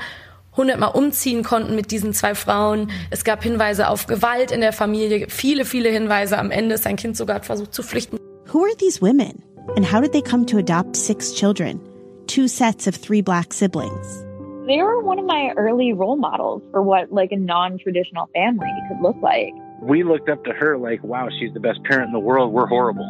[0.55, 2.91] hundertmal umziehen konnten mit diesen zwei Frauen.
[3.09, 6.37] Es gab Hinweise auf Gewalt in der Familie, viele, viele Hinweise.
[6.37, 8.17] Am Ende ist ein Kind sogar versucht zu flüchten.
[8.51, 9.41] Who are these women?
[9.75, 11.79] And how did they come to adopt six children?
[12.27, 14.23] Two sets of three black siblings.
[14.67, 19.01] They were one of my early role models for what like a non-traditional family could
[19.01, 19.53] look like.
[19.81, 22.53] We looked up to her like, wow, she's the best parent in the world.
[22.53, 23.05] We're horrible.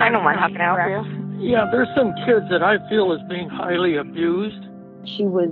[0.00, 0.36] I know what.
[0.36, 1.50] How can I help you?
[1.50, 4.64] Yeah, there's some kids that I feel is being highly abused.
[5.04, 5.50] She was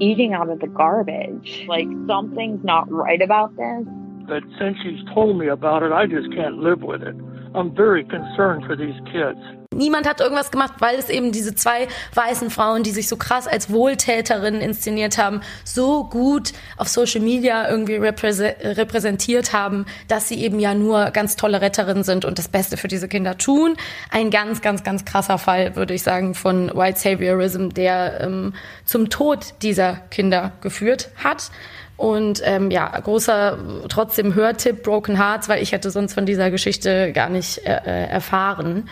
[0.00, 1.64] eating out of the garbage.
[1.66, 3.86] Like something's not right about this.
[4.28, 7.16] But since she's told me about it, I just can't live with it.
[7.54, 9.40] I'm very concerned for these kids.
[9.74, 13.46] Niemand hat irgendwas gemacht, weil es eben diese zwei weißen Frauen, die sich so krass
[13.46, 20.58] als Wohltäterinnen inszeniert haben, so gut auf Social Media irgendwie repräsentiert haben, dass sie eben
[20.58, 23.76] ja nur ganz tolle Retterinnen sind und das Beste für diese Kinder tun.
[24.10, 28.54] Ein ganz, ganz, ganz krasser Fall, würde ich sagen, von White Saviorism, der ähm,
[28.86, 31.50] zum Tod dieser Kinder geführt hat.
[31.98, 37.12] Und ähm, ja, großer trotzdem Hörtipp Broken Hearts, weil ich hätte sonst von dieser Geschichte
[37.12, 38.88] gar nicht äh, äh erfahren.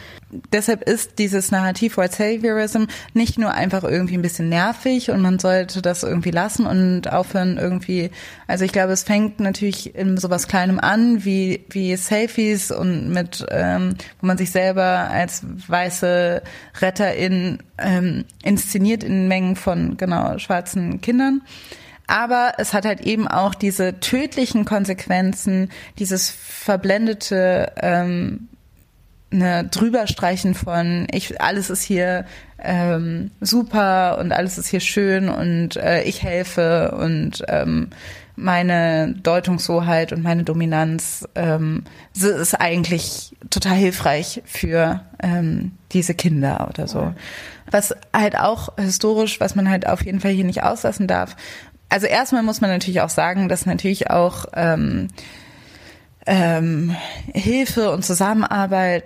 [0.52, 5.38] Deshalb ist dieses Narrativ White Saviorism nicht nur einfach irgendwie ein bisschen nervig und man
[5.38, 8.10] sollte das irgendwie lassen und aufhören irgendwie.
[8.48, 13.46] Also ich glaube, es fängt natürlich in sowas Kleinem an, wie wie Selfies und mit,
[13.52, 16.42] ähm, wo man sich selber als weiße
[16.80, 21.42] Retterin ähm, inszeniert in Mengen von genau schwarzen Kindern.
[22.06, 28.48] Aber es hat halt eben auch diese tödlichen Konsequenzen, dieses verblendete ähm,
[29.30, 32.24] ne, drüberstreichen von ich alles ist hier
[32.58, 37.90] ähm, super und alles ist hier schön und äh, ich helfe und ähm,
[38.36, 41.84] meine Deutungshoheit und meine Dominanz ähm,
[42.14, 47.14] ist eigentlich total hilfreich für ähm, diese Kinder oder so.
[47.70, 51.34] Was halt auch historisch, was man halt auf jeden Fall hier nicht auslassen darf,
[51.88, 55.08] also erstmal muss man natürlich auch sagen, dass natürlich auch ähm,
[56.26, 56.94] ähm,
[57.32, 59.04] Hilfe und Zusammenarbeit,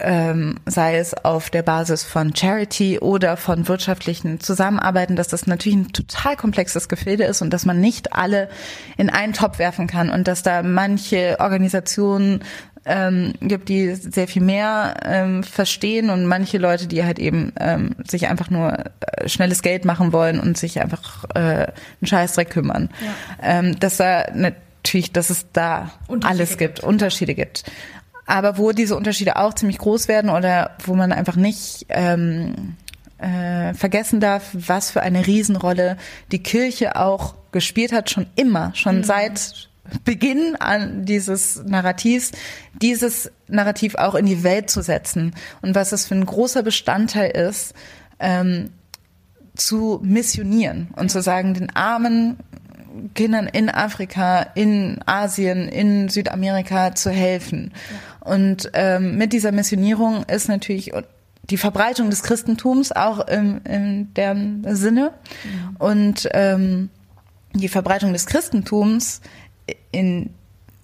[0.00, 5.78] ähm, sei es auf der Basis von Charity oder von wirtschaftlichen Zusammenarbeiten, dass das natürlich
[5.78, 8.48] ein total komplexes Gefilde ist und dass man nicht alle
[8.96, 12.42] in einen Topf werfen kann und dass da manche Organisationen
[12.88, 17.94] ähm, gibt, die sehr viel mehr ähm, verstehen und manche Leute, die halt eben ähm,
[18.08, 22.88] sich einfach nur äh, schnelles Geld machen wollen und sich einfach äh, einen Scheißdreck kümmern.
[23.00, 23.58] Ja.
[23.58, 25.90] Ähm, dass da natürlich, dass es da
[26.22, 27.64] alles gibt, Unterschiede gibt.
[28.26, 32.76] Aber wo diese Unterschiede auch ziemlich groß werden oder wo man einfach nicht ähm,
[33.18, 35.96] äh, vergessen darf, was für eine Riesenrolle
[36.32, 39.04] die Kirche auch gespielt hat, schon immer, schon mhm.
[39.04, 39.67] seit
[40.04, 42.32] Beginn an dieses Narrativs,
[42.80, 47.30] dieses Narrativ auch in die Welt zu setzen und was es für ein großer Bestandteil
[47.30, 47.74] ist,
[48.18, 48.70] ähm,
[49.54, 52.38] zu missionieren und zu sagen, den armen
[53.14, 57.72] Kindern in Afrika, in Asien, in Südamerika zu helfen.
[57.90, 58.32] Ja.
[58.32, 60.92] Und ähm, mit dieser Missionierung ist natürlich
[61.50, 65.12] die Verbreitung des Christentums auch im, in deren Sinne.
[65.44, 65.86] Ja.
[65.86, 66.90] Und ähm,
[67.54, 69.20] die Verbreitung des Christentums
[69.90, 70.30] in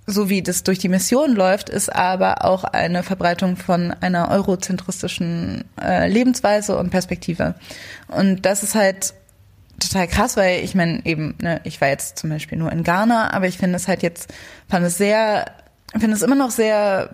[0.06, 5.64] so wie das durch die Mission läuft, ist aber auch eine Verbreitung von einer eurozentristischen
[5.80, 7.54] äh, Lebensweise und Perspektive.
[8.08, 9.14] Und das ist halt
[9.80, 13.32] total krass, weil ich meine eben, ne, ich war jetzt zum Beispiel nur in Ghana,
[13.32, 14.32] aber ich finde es halt jetzt,
[14.68, 15.46] fand es sehr,
[15.92, 17.10] finde es immer noch sehr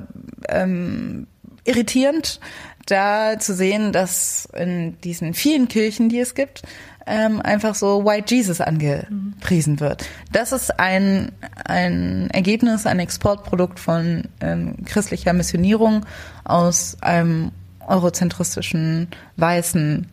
[0.49, 1.29] ähm,
[1.65, 2.41] irritierend,
[2.87, 6.63] da zu sehen, dass in diesen vielen Kirchen, die es gibt,
[7.11, 10.07] ähm, einfach so White Jesus angepriesen wird.
[10.33, 11.33] Das ist ein,
[11.65, 16.07] ein Ergebnis, ein Exportprodukt von ähm, christlicher Missionierung
[16.45, 17.51] aus einem
[17.87, 20.07] eurozentristischen weißen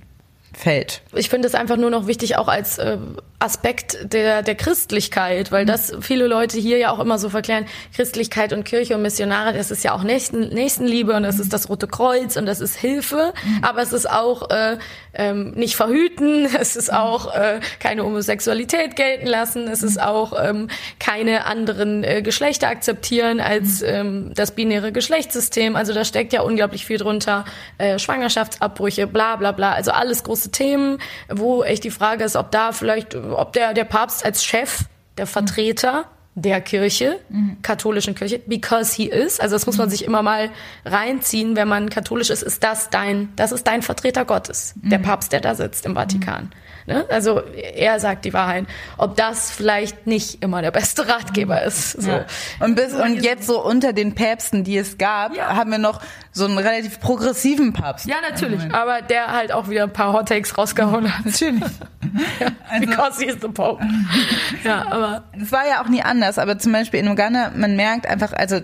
[0.53, 1.03] Feld.
[1.13, 2.97] Ich finde es einfach nur noch wichtig, auch als äh,
[3.39, 8.51] Aspekt der, der Christlichkeit, weil das viele Leute hier ja auch immer so verklären, Christlichkeit
[8.51, 11.85] und Kirche und Missionare, das ist ja auch Nächsten, Nächstenliebe und das ist das Rote
[11.85, 14.79] Kreuz und das ist Hilfe, aber es ist auch äh,
[15.13, 20.67] ähm, nicht verhüten, es ist auch äh, keine Homosexualität gelten lassen, es ist auch ähm,
[20.99, 26.87] keine anderen äh, Geschlechter akzeptieren als ähm, das binäre Geschlechtssystem, also da steckt ja unglaublich
[26.87, 27.45] viel drunter,
[27.77, 30.97] äh, Schwangerschaftsabbrüche, bla bla bla, also alles große Themen,
[31.29, 34.85] wo echt die Frage ist, ob da vielleicht ob der, der Papst als Chef,
[35.17, 36.05] der Vertreter
[36.35, 37.57] der Kirche, mhm.
[37.63, 39.91] katholischen Kirche, because he is, also das muss man mhm.
[39.91, 40.51] sich immer mal
[40.85, 44.91] reinziehen, wenn man katholisch ist, ist das dein, das ist dein Vertreter Gottes, mhm.
[44.91, 46.43] der Papst, der da sitzt im Vatikan.
[46.43, 46.66] Mhm.
[46.87, 47.05] Ne?
[47.09, 48.65] Also er sagt die Wahrheit.
[48.97, 51.91] Ob das vielleicht nicht immer der beste Ratgeber ist.
[51.91, 52.09] So.
[52.09, 52.25] Ja.
[52.61, 55.53] Und, bis, und jetzt so unter den Päpsten, die es gab, ja.
[55.53, 58.05] haben wir noch so einen relativ progressiven Papst.
[58.05, 58.73] Ja, natürlich.
[58.73, 61.25] Aber der halt auch wieder ein paar Hot Takes rausgehauen hat.
[61.25, 61.61] Natürlich.
[62.39, 63.83] ja, also, Because he's the Pope.
[64.63, 65.23] ja, aber.
[65.41, 66.39] Es war ja auch nie anders.
[66.39, 68.61] Aber zum Beispiel in Uganda, man merkt einfach, also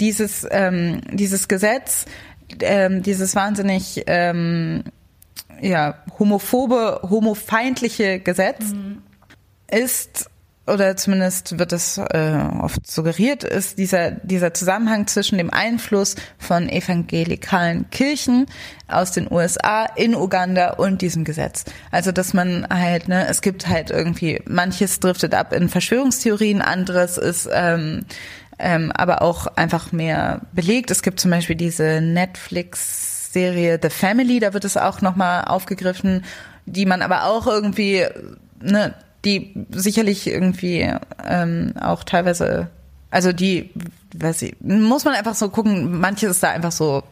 [0.00, 2.06] dieses, ähm, dieses Gesetz,
[2.60, 4.82] ähm, dieses wahnsinnig ähm,
[5.60, 9.02] ja, homophobe, homofeindliche Gesetz mhm.
[9.70, 10.30] ist
[10.68, 16.68] oder zumindest wird es äh, oft suggeriert, ist dieser, dieser Zusammenhang zwischen dem Einfluss von
[16.68, 18.46] evangelikalen Kirchen
[18.86, 21.64] aus den USA in Uganda und diesem Gesetz.
[21.90, 27.16] Also, dass man halt, ne, es gibt halt irgendwie, manches driftet ab in Verschwörungstheorien, anderes
[27.16, 28.04] ist ähm,
[28.58, 30.90] ähm, aber auch einfach mehr belegt.
[30.90, 36.24] Es gibt zum Beispiel diese Netflix Serie The Family, da wird es auch nochmal aufgegriffen,
[36.66, 38.06] die man aber auch irgendwie,
[38.60, 40.90] ne, die sicherlich irgendwie
[41.26, 42.68] ähm, auch teilweise,
[43.10, 43.70] also die,
[44.14, 47.02] weiß ich, muss man einfach so gucken, manches ist da einfach so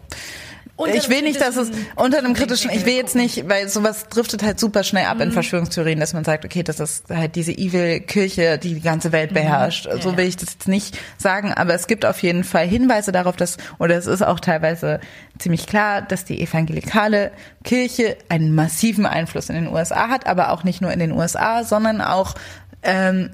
[0.84, 4.42] ich will nicht, dass es unter einem kritischen, ich will jetzt nicht, weil sowas driftet
[4.42, 5.22] halt super schnell ab mhm.
[5.22, 9.30] in Verschwörungstheorien, dass man sagt, okay, das ist halt diese Evil-Kirche, die die ganze Welt
[9.30, 9.36] mhm.
[9.36, 9.88] beherrscht.
[9.90, 10.02] Mhm.
[10.02, 13.36] So will ich das jetzt nicht sagen, aber es gibt auf jeden Fall Hinweise darauf,
[13.36, 15.00] dass, oder es ist auch teilweise
[15.38, 17.32] ziemlich klar, dass die evangelikale
[17.64, 21.64] Kirche einen massiven Einfluss in den USA hat, aber auch nicht nur in den USA,
[21.64, 22.34] sondern auch
[22.82, 23.30] ähm,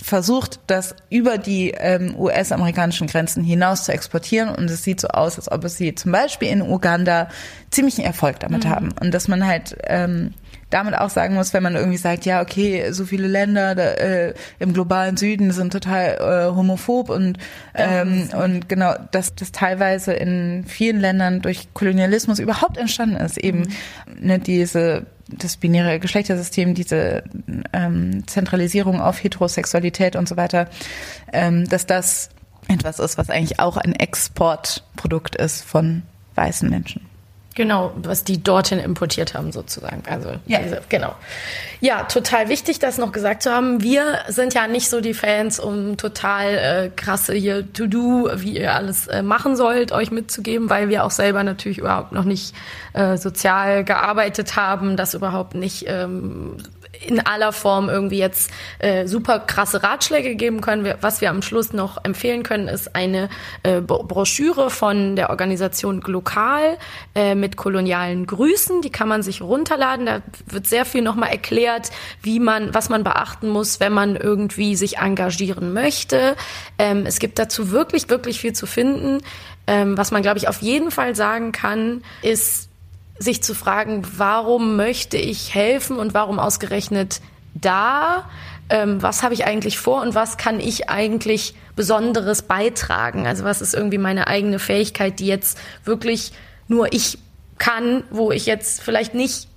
[0.00, 4.48] versucht, das über die ähm, US-amerikanischen Grenzen hinaus zu exportieren.
[4.48, 7.28] Und es sieht so aus, als ob es sie zum Beispiel in Uganda
[7.70, 8.68] ziemlichen Erfolg damit mhm.
[8.68, 8.88] haben.
[9.00, 10.34] Und dass man halt ähm,
[10.72, 14.34] damit auch sagen muss, wenn man irgendwie sagt, ja, okay, so viele Länder da, äh,
[14.58, 16.16] im globalen Süden sind total
[16.50, 17.38] äh, homophob und,
[17.74, 23.38] ähm, ja, und genau, dass das teilweise in vielen Ländern durch Kolonialismus überhaupt entstanden ist,
[23.38, 24.26] eben mhm.
[24.26, 27.24] ne, diese das binäre Geschlechtersystem, diese
[27.72, 30.68] ähm, Zentralisierung auf Heterosexualität und so weiter,
[31.32, 32.28] ähm, dass das
[32.68, 36.02] etwas ist, was eigentlich auch ein Exportprodukt ist von
[36.34, 37.11] weißen Menschen.
[37.54, 40.02] Genau, was die dorthin importiert haben sozusagen.
[40.08, 40.60] Also ja.
[40.60, 41.14] Diese, genau.
[41.80, 43.82] Ja, total wichtig, das noch gesagt zu haben.
[43.82, 48.74] Wir sind ja nicht so die Fans, um total äh, krasse hier To-Do, wie ihr
[48.74, 52.54] alles äh, machen sollt, euch mitzugeben, weil wir auch selber natürlich überhaupt noch nicht
[52.94, 56.56] äh, sozial gearbeitet haben, das überhaupt nicht ähm,
[57.06, 60.94] in aller Form irgendwie jetzt äh, super krasse Ratschläge geben können.
[61.00, 63.28] Was wir am Schluss noch empfehlen können, ist eine
[63.62, 66.78] äh, Broschüre von der Organisation Glokal
[67.14, 68.82] äh, mit kolonialen Grüßen.
[68.82, 70.06] Die kann man sich runterladen.
[70.06, 71.90] Da wird sehr viel nochmal erklärt,
[72.22, 76.36] wie man, was man beachten muss, wenn man irgendwie sich engagieren möchte.
[76.78, 79.20] Ähm, es gibt dazu wirklich, wirklich viel zu finden.
[79.66, 82.71] Ähm, was man, glaube ich, auf jeden Fall sagen kann, ist,
[83.22, 87.20] sich zu fragen, warum möchte ich helfen und warum ausgerechnet
[87.54, 88.28] da?
[88.68, 93.26] Ähm, was habe ich eigentlich vor und was kann ich eigentlich Besonderes beitragen?
[93.26, 96.32] Also was ist irgendwie meine eigene Fähigkeit, die jetzt wirklich
[96.68, 97.18] nur ich
[97.58, 99.48] kann, wo ich jetzt vielleicht nicht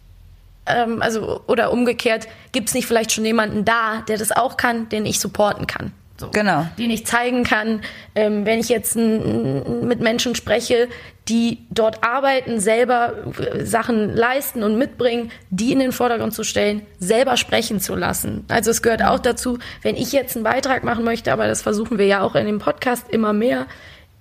[0.66, 4.89] ähm, also oder umgekehrt, gibt es nicht vielleicht schon jemanden da, der das auch kann,
[4.89, 5.91] den ich supporten kann?
[6.18, 6.66] So, genau.
[6.78, 7.82] Den ich zeigen kann,
[8.16, 10.88] ähm, wenn ich jetzt mit Menschen spreche,
[11.28, 16.86] die dort arbeiten, selber äh, Sachen leisten und mitbringen, die in den Vordergrund zu stellen,
[16.99, 18.45] selber sprechen zu lassen.
[18.47, 21.97] Also es gehört auch dazu, wenn ich jetzt einen Beitrag machen möchte, aber das versuchen
[21.97, 23.65] wir ja auch in dem Podcast immer mehr,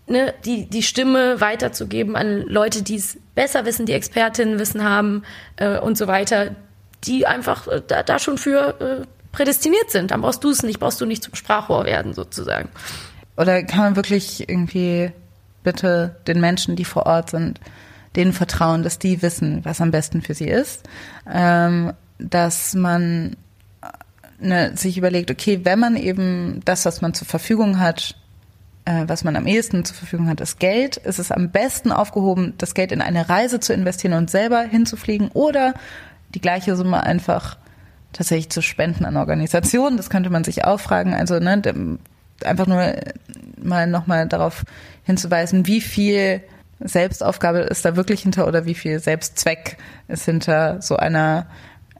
[0.07, 5.24] ne, die, die Stimme weiterzugeben an Leute, die es besser wissen, die Expertinnen wissen haben
[5.57, 6.55] äh, und so weiter,
[7.05, 10.11] die einfach äh, da, da schon für äh, prädestiniert sind.
[10.11, 12.70] Dann brauchst du es nicht, brauchst du nicht zum Sprachrohr werden sozusagen.
[13.36, 15.11] Oder kann man wirklich irgendwie
[15.64, 17.60] bitte den Menschen, die vor Ort sind,
[18.14, 20.88] denen vertrauen, dass die wissen, was am besten für sie ist,
[21.28, 23.36] ähm, dass man
[24.38, 28.14] ne, sich überlegt, okay, wenn man eben das, was man zur Verfügung hat,
[28.84, 32.54] äh, was man am ehesten zur Verfügung hat, ist Geld, ist es am besten aufgehoben,
[32.58, 35.74] das Geld in eine Reise zu investieren und selber hinzufliegen oder
[36.34, 37.56] die gleiche Summe einfach
[38.12, 39.96] tatsächlich zu spenden an Organisationen.
[39.96, 41.14] Das könnte man sich auch fragen.
[41.14, 41.98] Also ne,
[42.43, 42.95] einfach nur
[43.62, 44.64] mal nochmal darauf
[45.05, 46.43] hinzuweisen, wie viel
[46.80, 49.76] Selbstaufgabe ist da wirklich hinter oder wie viel Selbstzweck
[50.09, 51.47] ist hinter so einer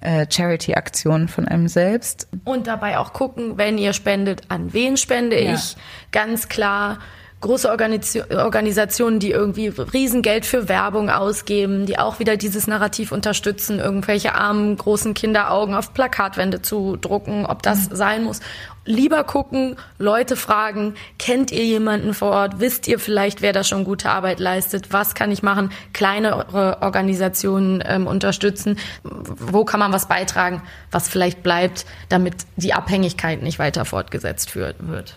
[0.01, 2.29] äh, Charity-Aktion von einem selbst.
[2.45, 5.55] Und dabei auch gucken, wenn ihr spendet, an wen spende ja.
[5.55, 5.77] ich.
[6.13, 6.99] Ganz klar
[7.45, 14.35] große Organisationen, die irgendwie Riesengeld für Werbung ausgeben, die auch wieder dieses Narrativ unterstützen, irgendwelche
[14.35, 17.97] armen, großen Kinderaugen auf Plakatwände zu drucken, ob das mhm.
[17.97, 18.41] sein muss.
[18.87, 22.61] Lieber gucken, Leute fragen, kennt ihr jemanden vor Ort?
[22.61, 24.93] Wisst ihr vielleicht, wer da schon gute Arbeit leistet?
[24.93, 25.71] Was kann ich machen?
[25.93, 28.79] Kleinere Organisationen ähm, unterstützen?
[29.03, 35.17] Wo kann man was beitragen, was vielleicht bleibt, damit die Abhängigkeit nicht weiter fortgesetzt wird?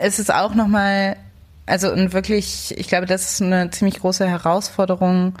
[0.00, 1.16] Es ist auch nochmal
[1.66, 5.34] also und wirklich, ich glaube, das ist eine ziemlich große Herausforderung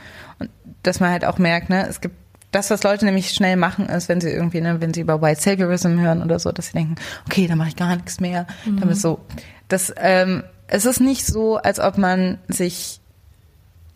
[0.84, 2.14] dass man halt auch merkt, ne, es gibt
[2.52, 5.40] das, was Leute nämlich schnell machen, ist, wenn sie irgendwie, ne, wenn sie über White
[5.40, 6.94] Saviorism hören oder so, dass sie denken,
[7.26, 8.46] okay, dann mache ich gar nichts mehr.
[8.64, 8.80] Mhm.
[8.80, 9.20] Damit so.
[9.66, 13.00] Das, ähm, es ist nicht so, als ob man sich,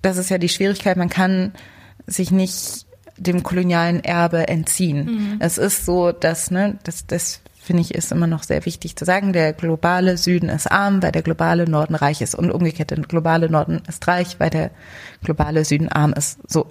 [0.03, 1.53] das ist ja die Schwierigkeit, man kann
[2.07, 5.05] sich nicht dem kolonialen Erbe entziehen.
[5.05, 5.37] Mhm.
[5.39, 9.05] Es ist so, dass, ne, das, das finde ich, ist immer noch sehr wichtig zu
[9.05, 12.99] sagen, der globale Süden ist arm, weil der globale Norden reich ist und umgekehrt, der
[12.99, 14.71] globale Norden ist reich, weil der
[15.23, 16.39] globale Süden arm ist.
[16.51, 16.67] So,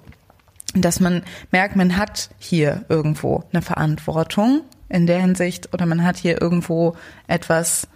[0.73, 1.21] dass man
[1.51, 6.95] merkt, man hat hier irgendwo eine Verantwortung in der Hinsicht oder man hat hier irgendwo
[7.27, 7.87] etwas,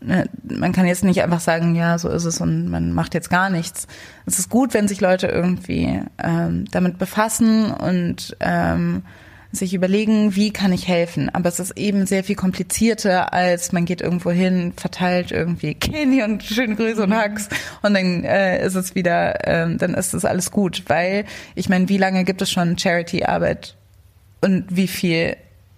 [0.00, 3.28] ne, man kann jetzt nicht einfach sagen, ja, so ist es und man macht jetzt
[3.28, 3.86] gar nichts.
[4.24, 9.02] Es ist gut, wenn sich Leute irgendwie ähm, damit befassen und ähm,
[9.52, 11.28] sich überlegen, wie kann ich helfen.
[11.28, 16.22] Aber es ist eben sehr viel komplizierter, als man geht irgendwo hin, verteilt irgendwie Kenny
[16.22, 17.48] und schöne Grüße und Hugs
[17.82, 20.84] und dann äh, ist es wieder, äh, dann ist das alles gut.
[20.86, 21.24] Weil,
[21.54, 23.76] ich meine, wie lange gibt es schon Charity-Arbeit
[24.40, 25.36] und wie viel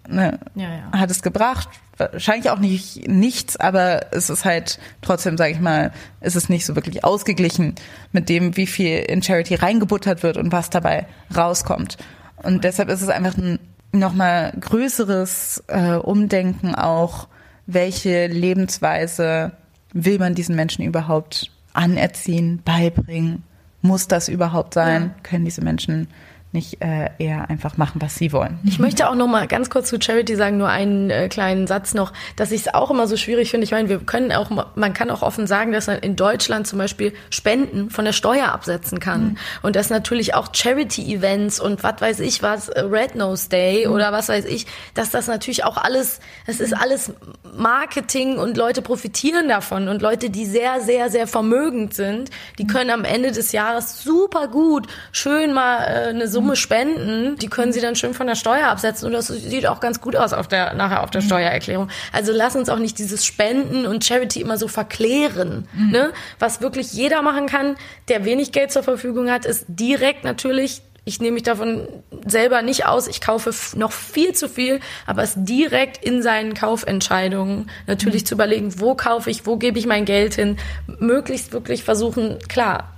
[0.09, 0.93] ne, ja, ja.
[0.93, 1.68] hat es gebracht?
[1.97, 6.66] Wahrscheinlich auch nicht nichts, aber es ist halt trotzdem, sage ich mal, ist es nicht
[6.66, 7.75] so wirklich ausgeglichen
[8.12, 11.99] mit dem, wie viel in Charity reingebuttert wird und was dabei rauskommt.
[12.43, 13.59] Und deshalb ist es einfach ein
[13.93, 17.28] nochmal größeres äh, Umdenken auch,
[17.66, 19.53] welche Lebensweise
[19.93, 23.45] will man diesen Menschen überhaupt anerziehen, beibringen?
[23.82, 25.03] Muss das überhaupt sein?
[25.03, 25.22] Ja.
[25.22, 26.09] Können diese Menschen
[26.53, 28.59] nicht äh, eher einfach machen, was sie wollen.
[28.65, 31.95] Ich möchte auch noch mal ganz kurz zu Charity sagen, nur einen äh, kleinen Satz
[31.95, 33.65] noch, dass ich es auch immer so schwierig finde.
[33.65, 36.79] Ich meine, wir können auch, man kann auch offen sagen, dass man in Deutschland zum
[36.79, 39.37] Beispiel Spenden von der Steuer absetzen kann mhm.
[39.63, 43.95] und dass natürlich auch Charity-Events und was weiß ich was, Red Nose Day mhm.
[43.95, 47.13] oder was weiß ich, dass das natürlich auch alles, das ist alles
[47.57, 52.91] Marketing und Leute profitieren davon und Leute, die sehr, sehr, sehr vermögend sind, die können
[52.91, 57.72] am Ende des Jahres super gut schön mal äh, eine Summe Summe spenden, die können
[57.72, 60.49] sie dann schön von der Steuer absetzen und das sieht auch ganz gut aus auf
[60.49, 61.26] der, nachher auf der mhm.
[61.26, 61.88] Steuererklärung.
[62.12, 65.68] Also lass uns auch nicht dieses Spenden und Charity immer so verklären.
[65.72, 65.90] Mhm.
[65.90, 66.12] Ne?
[66.40, 67.76] Was wirklich jeder machen kann,
[68.09, 71.88] der wenig Geld zur Verfügung hat, ist direkt natürlich ich nehme mich davon
[72.24, 73.09] selber nicht aus.
[73.09, 78.26] Ich kaufe noch viel zu viel, aber es direkt in seinen Kaufentscheidungen natürlich mhm.
[78.26, 80.59] zu überlegen, wo kaufe ich, wo gebe ich mein Geld hin,
[81.01, 82.91] möglichst wirklich versuchen, klar,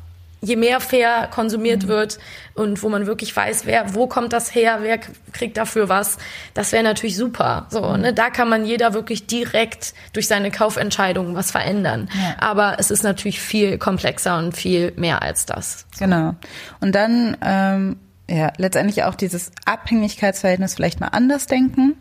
[0.45, 2.19] je mehr fair konsumiert wird
[2.55, 4.99] und wo man wirklich weiß, wer, wo kommt das her, wer
[5.33, 6.19] kriegt dafür was,
[6.53, 7.67] das wäre natürlich super.
[7.71, 12.09] So, ne, da kann man jeder wirklich direkt durch seine Kaufentscheidungen was verändern.
[12.15, 12.37] Ja.
[12.39, 15.87] Aber es ist natürlich viel komplexer und viel mehr als das.
[15.99, 16.35] Genau.
[16.81, 17.97] Und dann, ähm,
[18.29, 21.95] ja, letztendlich auch dieses Abhängigkeitsverhältnis vielleicht mal anders denken.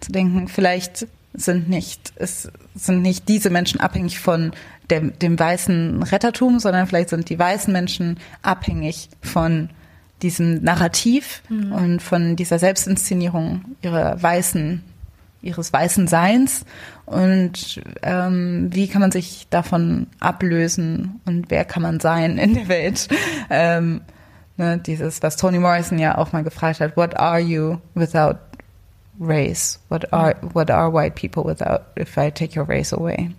[0.00, 4.52] Zu denken, vielleicht sind nicht, es sind nicht diese Menschen abhängig von
[4.90, 9.70] dem, dem weißen Rettertum, sondern vielleicht sind die weißen Menschen abhängig von
[10.22, 11.72] diesem Narrativ Mhm.
[11.72, 14.82] und von dieser Selbstinszenierung ihrer weißen,
[15.42, 16.64] ihres weißen Seins
[17.06, 22.68] und ähm, wie kann man sich davon ablösen und wer kann man sein in der
[22.68, 23.08] Welt?
[23.50, 24.00] Ähm,
[24.56, 28.36] ne, dieses, was Toni Morrison ja auch mal gefragt hat, what are you without
[29.20, 29.78] race?
[29.90, 33.30] What are what are white people without if I take your race away?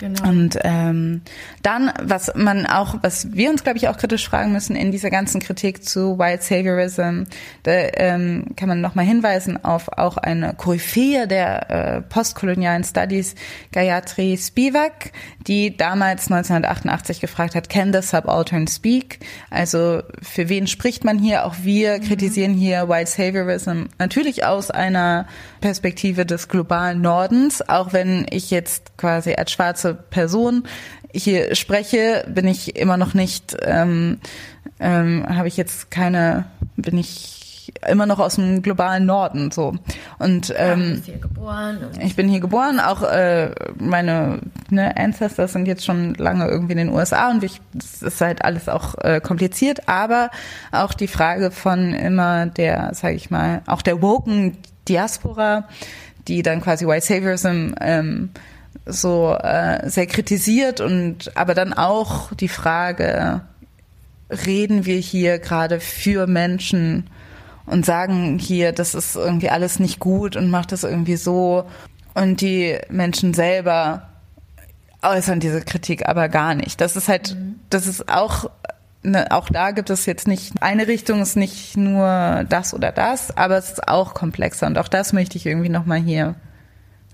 [0.00, 0.28] Genau.
[0.30, 1.20] Und ähm,
[1.62, 5.10] dann, was man auch, was wir uns, glaube ich, auch kritisch fragen müssen in dieser
[5.10, 7.24] ganzen Kritik zu White Saviorism,
[7.64, 13.34] da ähm, kann man nochmal hinweisen auf auch eine Koryphäe der äh, postkolonialen Studies,
[13.72, 15.12] Gayatri Spivak,
[15.46, 19.18] die damals 1988 gefragt hat, can the subaltern speak?
[19.50, 21.44] Also für wen spricht man hier?
[21.44, 25.26] Auch wir kritisieren hier White Saviorism natürlich aus einer
[25.60, 30.64] Perspektive des globalen Nordens, auch wenn ich jetzt quasi als schwarze Person.
[31.12, 34.18] Hier spreche, bin ich immer noch nicht, ähm,
[34.78, 36.46] ähm, habe ich jetzt keine,
[36.76, 37.40] bin ich
[37.88, 39.74] immer noch aus dem globalen Norden so.
[40.18, 41.78] Und ähm, hier geboren.
[41.84, 44.40] Und ich bin hier geboren, auch äh, meine
[44.70, 48.44] ne, Ancestors sind jetzt schon lange irgendwie in den USA und ich, das ist halt
[48.44, 50.30] alles auch äh, kompliziert, aber
[50.72, 54.56] auch die Frage von immer der, sage ich mal, auch der woken
[54.88, 55.68] Diaspora,
[56.28, 58.30] die dann quasi White Saviorism ähm,
[58.86, 63.42] so äh, sehr kritisiert und aber dann auch die Frage,
[64.30, 67.10] reden wir hier gerade für Menschen
[67.66, 71.64] und sagen hier, das ist irgendwie alles nicht gut und macht das irgendwie so.
[72.14, 74.08] Und die Menschen selber
[75.02, 76.80] äußern diese Kritik aber gar nicht.
[76.80, 77.36] Das ist halt,
[77.70, 78.50] das ist auch,
[79.02, 83.36] ne, auch da gibt es jetzt nicht eine Richtung, ist nicht nur das oder das,
[83.36, 84.66] aber es ist auch komplexer.
[84.66, 86.34] Und auch das möchte ich irgendwie nochmal hier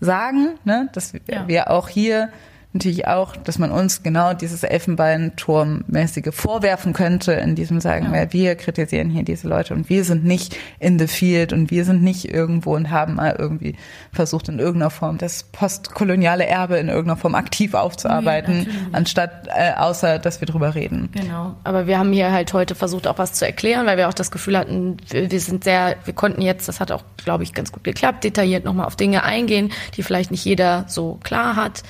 [0.01, 1.48] sagen, ne, dass wir, Ja.
[1.48, 2.31] wir auch hier
[2.77, 8.55] natürlich auch, dass man uns genau dieses Elfenbeinturmmäßige vorwerfen könnte, in diesem sagen, weil wir
[8.55, 12.32] kritisieren hier diese Leute und wir sind nicht in the field und wir sind nicht
[12.32, 13.77] irgendwo und haben mal irgendwie
[14.12, 18.94] versucht, in irgendeiner Form das postkoloniale Erbe in irgendeiner Form aktiv aufzuarbeiten, natürlich.
[18.94, 21.09] anstatt äh, außer, dass wir drüber reden.
[21.12, 21.57] Genau.
[21.65, 24.31] Aber wir haben hier halt heute versucht, auch was zu erklären, weil wir auch das
[24.31, 27.85] Gefühl hatten, wir sind sehr, wir konnten jetzt, das hat auch, glaube ich, ganz gut
[27.85, 31.82] geklappt, detailliert nochmal auf Dinge eingehen, die vielleicht nicht jeder so klar hat.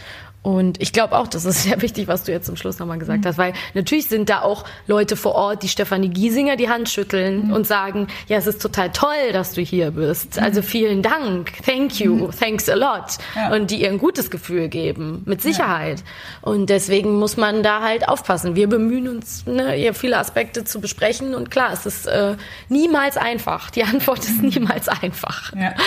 [0.47, 3.27] Und ich glaube auch, das ist sehr wichtig, was du jetzt zum Schluss nochmal gesagt
[3.27, 7.51] hast, weil natürlich sind da auch Leute vor Ort, die Stefanie Giesinger die Hand schütteln
[7.51, 10.39] und sagen, ja, es ist total toll, dass du hier bist.
[10.39, 13.18] Also vielen Dank, thank you, thanks a lot.
[13.35, 13.56] Ja.
[13.56, 16.05] Und die ihr ein gutes Gefühl geben, mit Sicherheit.
[16.43, 18.55] Und deswegen muss man da halt aufpassen.
[18.55, 21.35] Wir bemühen uns, ne, hier viele Aspekte zu besprechen.
[21.35, 22.36] Und klar, es ist äh,
[22.68, 23.70] niemals einfach.
[23.70, 25.52] Die Antwort ist niemals einfach.
[25.56, 25.74] Ja.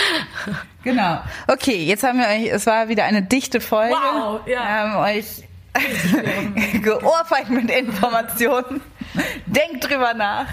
[0.90, 1.20] Genau.
[1.48, 3.94] Okay, jetzt haben wir euch, es war wieder eine dichte Folge.
[3.94, 4.60] Wow, ja.
[4.60, 5.44] Wir haben euch
[6.84, 8.82] geohrfeigt mit Informationen.
[9.46, 10.48] Denkt drüber nach.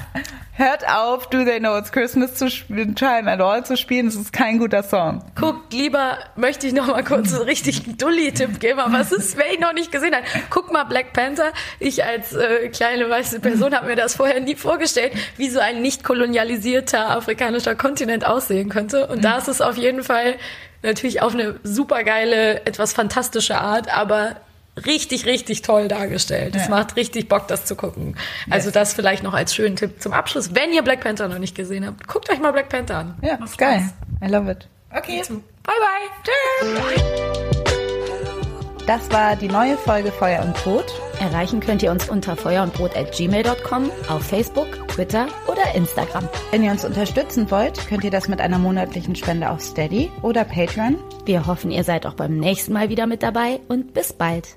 [0.53, 4.07] Hört auf, Do They Know It's Christmas zu Time at All zu spielen.
[4.07, 5.23] Das ist kein guter Song.
[5.39, 9.53] Guckt lieber, möchte ich noch mal kurz einen richtig Dulli-Tipp geben, aber es ist, wer
[9.53, 11.53] ihn noch nicht gesehen hat, guck mal Black Panther.
[11.79, 15.83] Ich als äh, kleine weiße Person habe mir das vorher nie vorgestellt, wie so ein
[15.83, 19.09] nicht kolonialisierter afrikanischer Kontinent aussehen könnte.
[19.09, 20.37] Und da ist es auf jeden Fall
[20.83, 24.37] natürlich auf eine supergeile, etwas fantastische Art, aber
[24.85, 26.55] richtig, richtig toll dargestellt.
[26.57, 26.71] Es Ja.
[26.71, 28.17] macht richtig Bock, das zu gucken.
[28.51, 30.55] Also das vielleicht noch als schönen Tipp zum Abschluss.
[30.55, 33.15] Wenn ihr Black Panther noch nicht gesehen habt, guckt euch mal Black Panther an.
[33.23, 33.89] Ja, ist geil.
[34.25, 34.69] I love it.
[34.97, 35.23] Okay.
[35.29, 36.95] Bye bye.
[36.95, 37.03] Tschüss.
[38.87, 40.85] Das war die neue Folge Feuer und Brot.
[41.19, 46.29] Erreichen könnt ihr uns unter feuerundbrot.gmail.com, auf Facebook, Twitter oder Instagram.
[46.53, 50.45] Wenn ihr uns unterstützen wollt, könnt ihr das mit einer monatlichen Spende auf Steady oder
[50.45, 50.99] Patreon.
[51.25, 54.57] Wir hoffen, ihr seid auch beim nächsten Mal wieder mit dabei und bis bald.